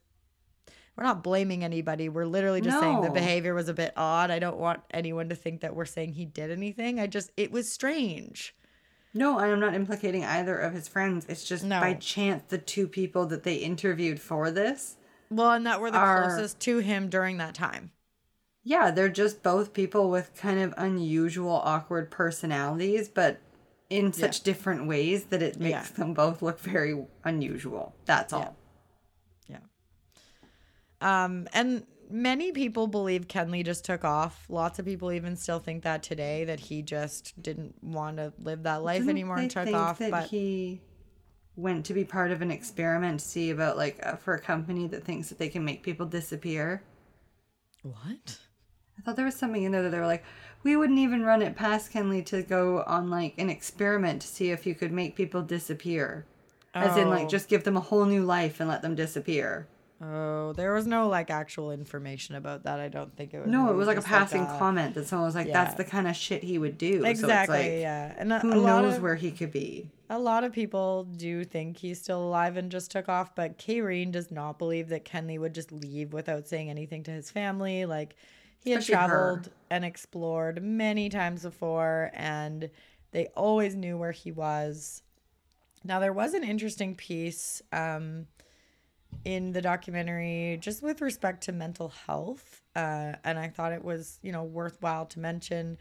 [0.96, 2.08] we're not blaming anybody.
[2.08, 4.30] We're literally just saying the behavior was a bit odd.
[4.30, 7.00] I don't want anyone to think that we're saying he did anything.
[7.00, 8.56] I just it was strange.
[9.16, 11.26] No, I'm not implicating either of his friends.
[11.30, 11.80] It's just No.
[11.80, 14.98] by chance the two people that they interviewed for this.
[15.30, 17.92] Well, and that were the Are- closest to him during that time.
[18.64, 23.39] Yeah, they're just both people with kind of unusual, awkward personalities, but
[23.89, 25.97] in such different ways that it makes Yeah.
[25.97, 27.93] them both look very unusual.
[28.05, 28.55] That's all.
[29.47, 29.59] Yeah.
[31.01, 34.45] Um, and many people believe Kenley just took off.
[34.49, 38.64] Lots of people even still think that today that he just didn't want to live
[38.64, 39.99] that life Didn't anymore and took think off.
[39.99, 40.82] That But he
[41.55, 44.88] went to be part of an experiment to see about like uh, for a company
[44.88, 46.82] that thinks that they can make people disappear.
[47.84, 48.39] what?
[48.98, 50.24] I thought there was something in there that they were like,
[50.64, 54.52] we wouldn't even run it past Kenley to go on like an experiment to see
[54.52, 56.26] if you could make people disappear.
[56.76, 57.10] As in, Oh.
[57.12, 59.68] like, just give them a whole new life and let them disappear.
[60.02, 62.80] Oh, there was no like actual information about that.
[62.80, 63.48] I don't think it was.
[63.50, 66.08] No, it was like a passing a- comment that someone was like, "That's the kind
[66.10, 67.56] of shit he would do." Exactly.
[67.56, 69.88] So it's like, yeah, and a, who a lot knows of, where he could be?
[70.10, 74.12] A lot of people do think he's still alive and just took off, but Kayrene
[74.12, 77.86] does not believe that Kenley would just leave without saying anything to his family.
[77.86, 78.16] Like
[78.64, 79.07] he had Especially her.
[79.07, 82.70] traveled and explored many times before, and
[83.11, 85.03] they always knew where he was.
[85.84, 88.28] Now there was an interesting piece um,
[89.26, 94.20] in the documentary just with respect to mental health, uh, and I thought it was
[94.22, 95.78] you know worthwhile to mention.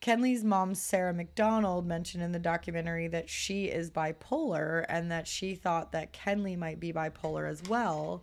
[0.00, 5.54] Kenley's mom, Sarah McDonald, mentioned in the documentary that she is bipolar and that she
[5.54, 8.20] thought that Kenley might be bipolar as well.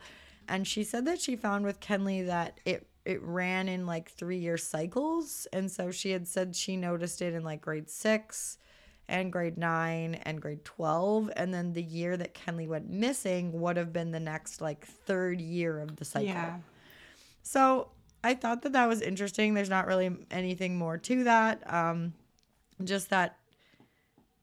[0.49, 4.38] And she said that she found with Kenley that it it ran in like three
[4.38, 5.47] year cycles.
[5.51, 8.60] And so she had said she noticed it in like grade six
[9.07, 11.32] and grade nine and grade 12.
[11.36, 15.41] And then the year that Kenley went missing would have been the next like third
[15.41, 16.28] year of the cycle.
[16.28, 16.57] Yeah.
[17.41, 17.88] So
[18.24, 19.55] I thought that that was interesting.
[19.55, 21.64] There's not really anything more to that.
[21.74, 22.14] Um,
[22.84, 23.38] just that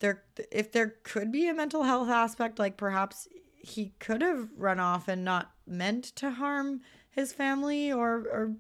[0.01, 3.29] there, if there could be a mental health aspect, like perhaps
[3.61, 6.81] he could have run off and not meant to harm
[7.17, 8.53] his family, or or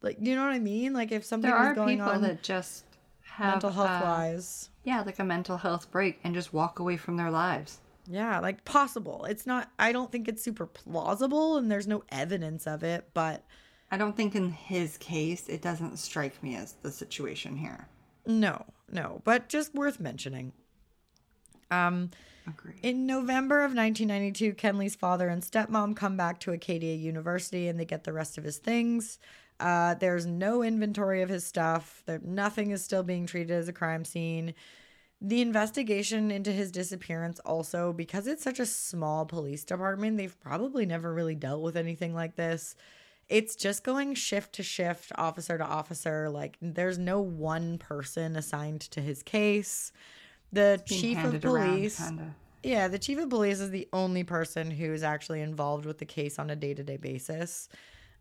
[0.00, 0.94] like you know what I mean.
[0.94, 2.84] Like if something There was are going people on that just
[3.22, 4.70] have mental health uh, wise.
[4.84, 7.80] yeah, like a mental health break and just walk away from their lives.
[8.06, 9.24] Yeah, like possible.
[9.24, 9.70] It's not.
[9.78, 13.44] I don't think it's super plausible, and there's no evidence of it, but.
[13.90, 17.86] I don't think in his case it doesn't strike me as the situation here.
[18.26, 20.52] No, no, but just worth mentioning.
[21.82, 22.10] Um,
[22.82, 27.86] in November of 1992, Kenley's father and stepmom come back to Acadia University and they
[27.86, 29.18] get the rest of his things.
[29.60, 32.02] Uh, there's no inventory of his stuff.
[32.06, 34.54] There, nothing is still being treated as a crime scene.
[35.20, 40.84] The investigation into his disappearance also, because it's such a small police department, they've probably
[40.84, 42.76] never really dealt with anything like this.
[43.30, 46.28] It's just going shift to shift, officer to officer.
[46.28, 49.92] Like, there's no one person assigned to his case.
[50.54, 52.12] The chief of handed around, police.
[52.62, 56.38] Yeah, the chief of police is the only person who's actually involved with the case
[56.38, 57.68] on a day to day basis.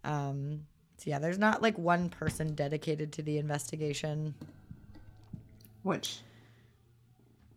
[0.04, 0.66] Um,
[0.98, 4.34] so yeah, there's not like one person dedicated to the investigation.
[5.84, 6.20] Which,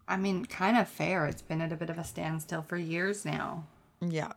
[0.06, 1.26] I mean, kind of fair.
[1.26, 3.64] It's been at a bit of a standstill for years now.
[4.00, 4.32] Yeah.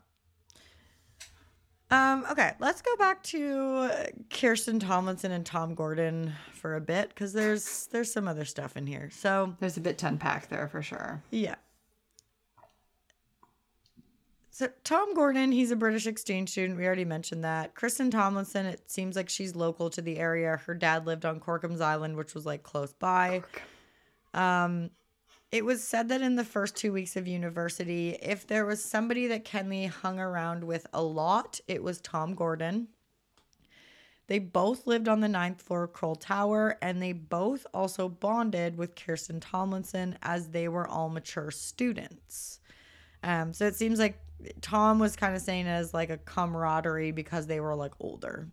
[1.92, 3.90] Um, okay, let's go back to
[4.30, 8.86] Kirsten Tomlinson and Tom Gordon for a bit because there's there's some other stuff in
[8.86, 9.10] here.
[9.12, 11.24] So There's a bit to unpack there for sure.
[11.32, 11.56] Yeah.
[14.52, 16.78] So Tom Gordon, he's a British exchange student.
[16.78, 17.76] We already mentioned that.
[17.76, 20.58] Kristen Tomlinson, it seems like she's local to the area.
[20.66, 23.42] Her dad lived on Corkum's Island, which was like close by.
[24.34, 24.92] Um,
[25.52, 29.28] it was said that in the first two weeks of university, if there was somebody
[29.28, 32.88] that Kenley hung around with a lot, it was Tom Gordon.
[34.28, 38.78] They both lived on the ninth floor of Crowell Tower, and they both also bonded
[38.78, 42.60] with Kirsten Tomlinson as they were all mature students.
[43.24, 44.20] Um, so it seems like
[44.62, 48.48] Tom was kind of saying it as like a camaraderie because they were like older.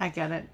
[0.00, 0.48] I get it.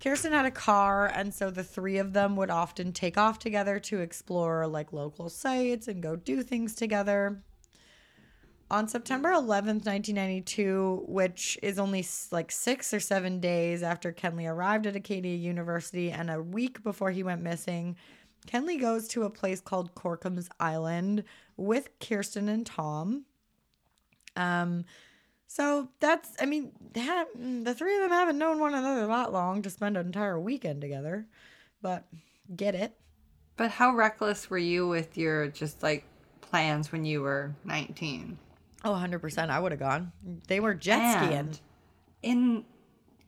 [0.00, 3.80] Kirsten had a car, and so the three of them would often take off together
[3.80, 7.42] to explore like local sites and go do things together.
[8.70, 14.86] On September 11th, 1992, which is only like six or seven days after Kenley arrived
[14.86, 17.96] at Acadia University and a week before he went missing,
[18.46, 21.24] Kenley goes to a place called Corkum's Island
[21.56, 23.24] with Kirsten and Tom.
[24.36, 24.84] Um,
[25.48, 29.70] so that's, I mean, the three of them haven't known one another that long to
[29.70, 31.26] spend an entire weekend together,
[31.82, 32.04] but
[32.54, 32.94] get it.
[33.56, 36.04] But how reckless were you with your just like
[36.42, 38.38] plans when you were 19?
[38.84, 39.48] Oh, 100%.
[39.50, 40.12] I would have gone.
[40.46, 41.58] They were jet skiing.
[42.22, 42.64] In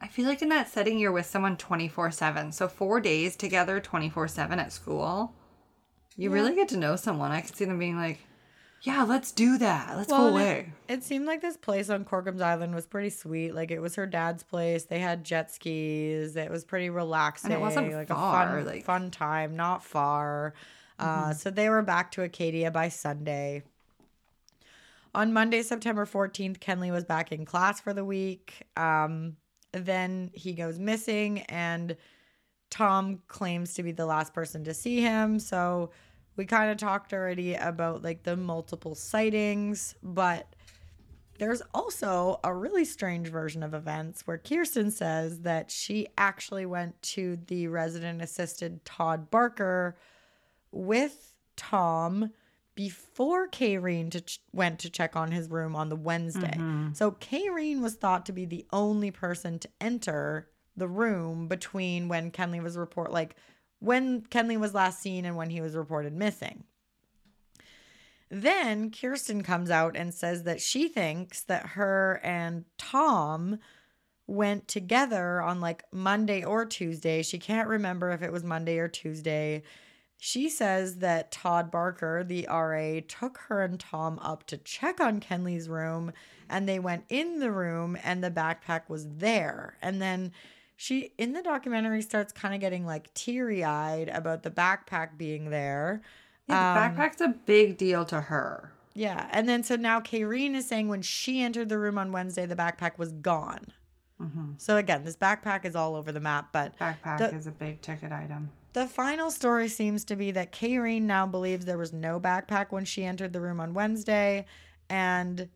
[0.01, 2.53] I feel like in that setting, you're with someone 24 7.
[2.53, 5.35] So four days together, 24 7 at school,
[6.17, 7.31] you really get to know someone.
[7.31, 8.19] I could see them being like,
[8.83, 9.97] yeah, let's do that.
[9.97, 10.73] Let's go away.
[10.89, 13.55] It, it seemed like this place on Corkum's Island was pretty sweet.
[13.55, 14.85] Like it was her dad's place.
[14.85, 16.37] They had jet skis.
[16.37, 17.53] It was pretty relaxing.
[17.53, 20.55] And it wasn't like far, a fun, like- fun time, not far.
[20.99, 23.63] Uh, so they were back to Acadia by Sunday.
[25.15, 28.67] On Monday, September 14th, Kenley was back in class for the week.
[28.77, 29.37] Um,
[29.73, 31.97] then he goes missing, and
[32.71, 35.39] Tom claims to be the last person to see him.
[35.39, 35.91] So
[36.41, 40.57] we kind of talked already about like the multiple sightings, but
[41.39, 47.03] there's also a really strange version of events where Kirsten says that she actually went
[47.03, 49.99] to the resident assisted Todd Barker
[50.73, 52.31] with Tom
[52.75, 56.57] before Kayrene to ch- went to check on his room on the Wednesday.
[56.57, 56.95] Mm-hmm.
[56.95, 62.31] So Kayrene was thought to be the only person to enter the room between when
[62.31, 63.37] Kenley was report like
[63.81, 66.65] when Kenley was last seen and when he was reported missing.
[68.31, 73.59] Then Kirsten comes out and says that she thinks that her and Tom
[74.29, 77.23] went together on like Monday or Tuesday.
[77.23, 79.65] She can't remember if it was Monday or Tuesday.
[80.17, 85.19] She says that Todd Barker, the RA, took her and Tom up to check on
[85.19, 86.13] Kenley's room
[86.49, 89.77] and they went in the room and the backpack was there.
[89.83, 90.31] And then
[90.83, 95.51] she, in the documentary, starts kind of getting like teary eyed about the backpack being
[95.51, 96.01] there.
[96.49, 98.73] Yeah, the Um, backpack's a big deal to her.
[98.95, 99.29] Yeah.
[99.31, 102.57] And then so now Kayrene is saying when she entered the room on Wednesday, the
[102.57, 103.67] backpack was gone.
[104.59, 107.81] So again, this backpack is all over the map, but Backpack The- is a big
[107.83, 108.51] ticket item.
[108.75, 112.85] the final story seems to be that Kayrene now believes there was no backpack when
[112.87, 114.45] she entered the room on Wednesday.
[114.91, 115.49] And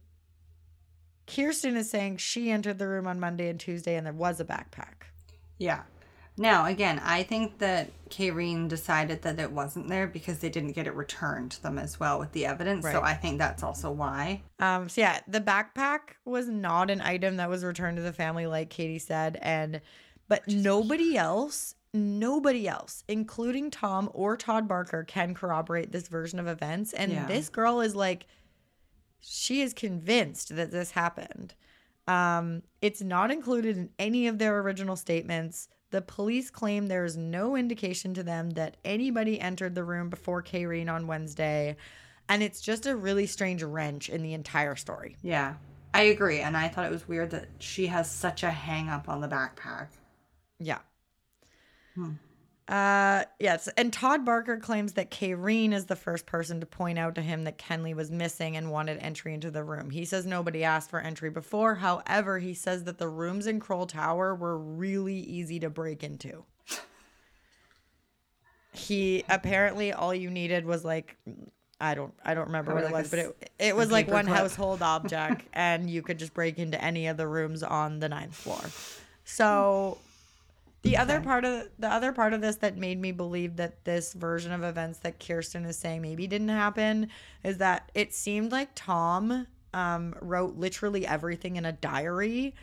[1.27, 4.45] Kirsten is saying she entered the room on Monday and Tuesday and there was a
[4.45, 5.09] backpack.
[5.59, 5.83] Yeah.
[6.37, 10.89] Now, again, I think that Kayrene decided that it wasn't there because they didn't get
[10.89, 12.85] it returned to them as well with the evidence.
[12.85, 14.43] So I think that's also why.
[14.59, 18.47] Um, so yeah, the backpack was not an item that was returned to the family,
[18.49, 19.81] like Katie said, and
[20.27, 26.49] but nobody else, nobody else, including Tom or Todd Barker, can corroborate this version of
[26.49, 26.93] events.
[26.93, 27.27] And Yeah.
[27.27, 28.27] this girl is like,
[29.21, 31.55] she is convinced that this happened.
[32.07, 35.69] Um, it's not included in any of their original statements.
[35.91, 40.43] The police claim there is no indication to them that anybody entered the room before
[40.43, 41.77] Kayrene on Wednesday.
[42.29, 45.17] And it's just a really strange wrench in the entire story.
[45.23, 45.55] Yeah.
[45.95, 46.41] I agree.
[46.41, 49.29] And I thought it was weird that she has such a hang up on the
[49.29, 49.89] backpack.
[50.59, 50.81] Yeah.
[52.67, 57.15] Uh yes, and Todd Barker claims that Kayrene is the first person to point out
[57.17, 59.91] to him that Kenley was missing and wanted entry into the room.
[59.91, 61.75] He says nobody asked for entry before.
[61.75, 66.45] However, he says that the rooms in Crowell Tower were really easy to break into.
[68.73, 71.17] He apparently all you needed was like
[71.81, 74.09] I don't I don't remember Probably what it was, a but it it was like
[74.09, 74.37] one paperclip.
[74.37, 78.35] household object and you could just break into any of the rooms on the ninth
[78.35, 78.61] floor.
[79.25, 79.99] So
[80.85, 84.13] the other part of the other part of this that made me believe that this
[84.13, 87.09] version of events that Kirsten is saying maybe didn't happen
[87.43, 92.55] is that it seemed like Tom um, wrote literally everything in a diary,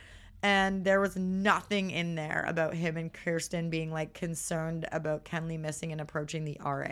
[0.43, 5.59] and there was nothing in there about him and Kirsten being like concerned about Kenley
[5.59, 6.88] missing and approaching the RA.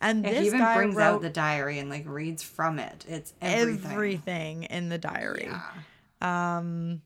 [0.00, 2.78] And If this he even guy brings wrote out the diary and like reads from
[2.78, 3.90] it, it's everything.
[3.90, 5.48] everything in the diary.
[5.50, 6.56] Yeah.
[6.56, 7.02] Um.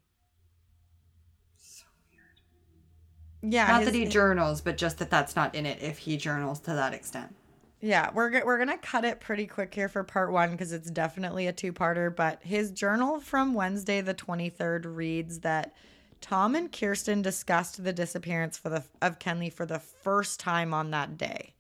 [3.43, 6.17] Yeah, Not his- that he journals, but just that that's not in it if he
[6.17, 7.35] journals to that extent.
[7.81, 11.49] Yeah, we're we're gonna cut it pretty quick here for part one because it's definitely
[11.49, 12.15] a two-parter.
[12.15, 15.75] But his journal from Wednesday the twenty third reads that
[16.21, 20.93] Tom and Kirsten discussed the disappearance for the of Kenley for the first time on
[20.93, 21.55] that day,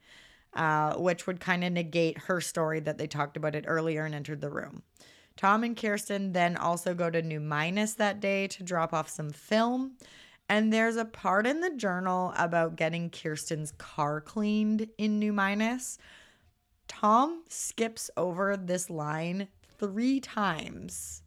[0.54, 4.14] uh, which would kind of negate her story that they talked about it earlier and
[4.14, 4.84] entered the room.
[5.36, 9.30] Tom and Kirsten then also go to New Minas that day to drop off some
[9.30, 9.96] film.
[10.52, 15.98] And there's a part in the journal about getting Kirsten's car cleaned in New Minas.
[16.86, 19.48] Tom skips over this line
[19.78, 21.22] three times.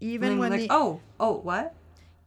[0.00, 1.74] Even when like, the oh, oh, what?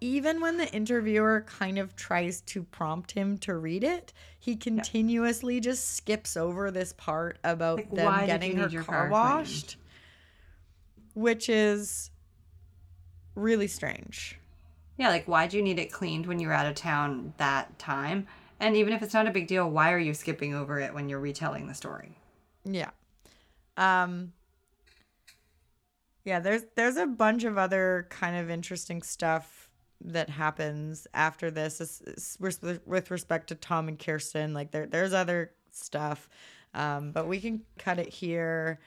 [0.01, 5.61] even when the interviewer kind of tries to prompt him to read it, he continuously
[5.61, 9.77] just skips over this part about Like, them getting her car car washed,
[11.13, 12.11] which is
[13.35, 14.37] really strange.
[14.97, 18.27] Yeah, like why do you need it cleaned when you're out of town that time?
[18.59, 21.09] And even if it's not a big deal, why are you skipping over it when
[21.09, 22.17] you're retelling the story?
[22.63, 22.91] Yeah.
[23.77, 24.33] Um
[26.23, 29.69] Yeah, there's there's a bunch of other kind of interesting stuff
[30.03, 34.53] that happens after this is, is with with respect to Tom and Kirsten.
[34.53, 36.29] Like there there's other stuff,
[36.73, 38.79] um, but we can cut it here,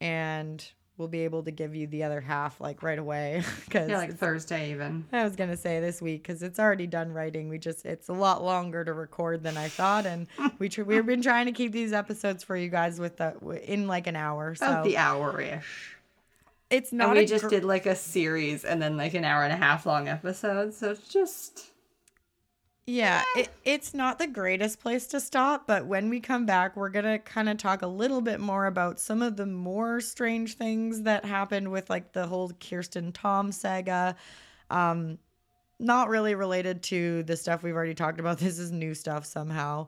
[0.00, 0.64] and
[1.02, 4.16] we'll be able to give you the other half like right away because Yeah, like
[4.16, 5.04] Thursday even.
[5.12, 7.48] I was gonna say this week because it's already done writing.
[7.48, 10.28] We just it's a lot longer to record than I thought, and
[10.60, 13.34] we tr- we've been trying to keep these episodes for you guys with the
[13.66, 14.54] in like an hour.
[14.54, 15.96] So About the hour ish.
[16.70, 17.16] it's And not.
[17.16, 19.56] we a just gr- did like a series and then like an hour and a
[19.56, 20.72] half long episode.
[20.72, 21.71] So it's just
[22.86, 26.88] Yeah, it, it's not the greatest place to stop, but when we come back, we're
[26.88, 30.54] going to kind of talk a little bit more about some of the more strange
[30.54, 34.16] things that happened with like the whole Kirsten Tom saga.
[34.68, 35.18] Um,
[35.78, 38.38] not really related to the stuff we've already talked about.
[38.40, 39.86] This is new stuff somehow.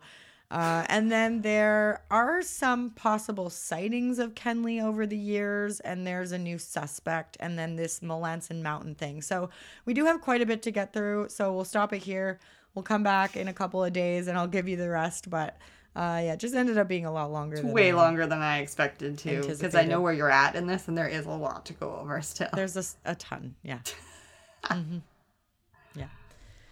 [0.50, 6.30] Uh, and then there are some possible sightings of Kenley over the years, and there's
[6.30, 9.20] a new suspect, and then this Melanson Mountain thing.
[9.20, 9.50] So
[9.84, 11.28] we do have quite a bit to get through.
[11.30, 12.38] So we'll stop it here.
[12.74, 15.30] We'll come back in a couple of days, and I'll give you the rest.
[15.30, 15.56] But
[15.96, 17.54] uh, yeah, it just ended up being a lot longer.
[17.56, 19.42] it's than way I- longer than I expected to.
[19.46, 21.96] Because I know where you're at in this and there is a lot to go
[21.96, 22.48] over still.
[22.52, 23.54] There's a ton.
[23.62, 23.78] Yeah.
[24.64, 24.98] hmm
[25.94, 26.06] Yeah.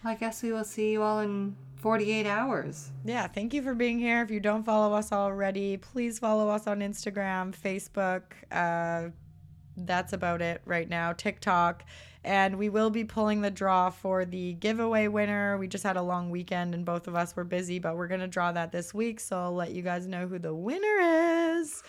[0.03, 2.89] I guess we will see you all in 48 hours.
[3.05, 4.21] Yeah, thank you for being here.
[4.21, 8.23] If you don't follow us already, please follow us on Instagram, Facebook.
[8.51, 9.11] Uh,
[9.77, 11.13] that's about it right now.
[11.13, 11.83] TikTok.
[12.23, 15.57] And we will be pulling the draw for the giveaway winner.
[15.57, 18.21] We just had a long weekend and both of us were busy, but we're going
[18.21, 19.19] to draw that this week.
[19.19, 21.83] So I'll let you guys know who the winner is.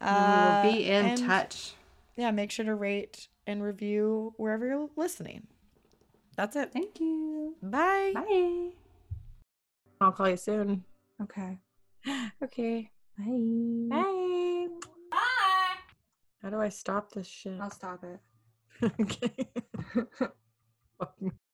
[0.00, 1.74] Uh, we will be in and, touch.
[2.16, 5.46] Yeah, make sure to rate and review wherever you're listening.
[6.36, 6.72] That's it.
[6.72, 7.56] Thank you.
[7.62, 8.12] Bye.
[8.14, 8.70] Bye.
[10.00, 10.84] I'll call you soon.
[11.22, 11.58] Okay.
[12.42, 12.90] Okay.
[13.18, 13.88] Bye.
[13.90, 14.68] Bye.
[15.10, 15.76] Bye.
[16.40, 17.60] How do I stop this shit?
[17.60, 18.20] I'll stop it.
[19.00, 19.48] okay.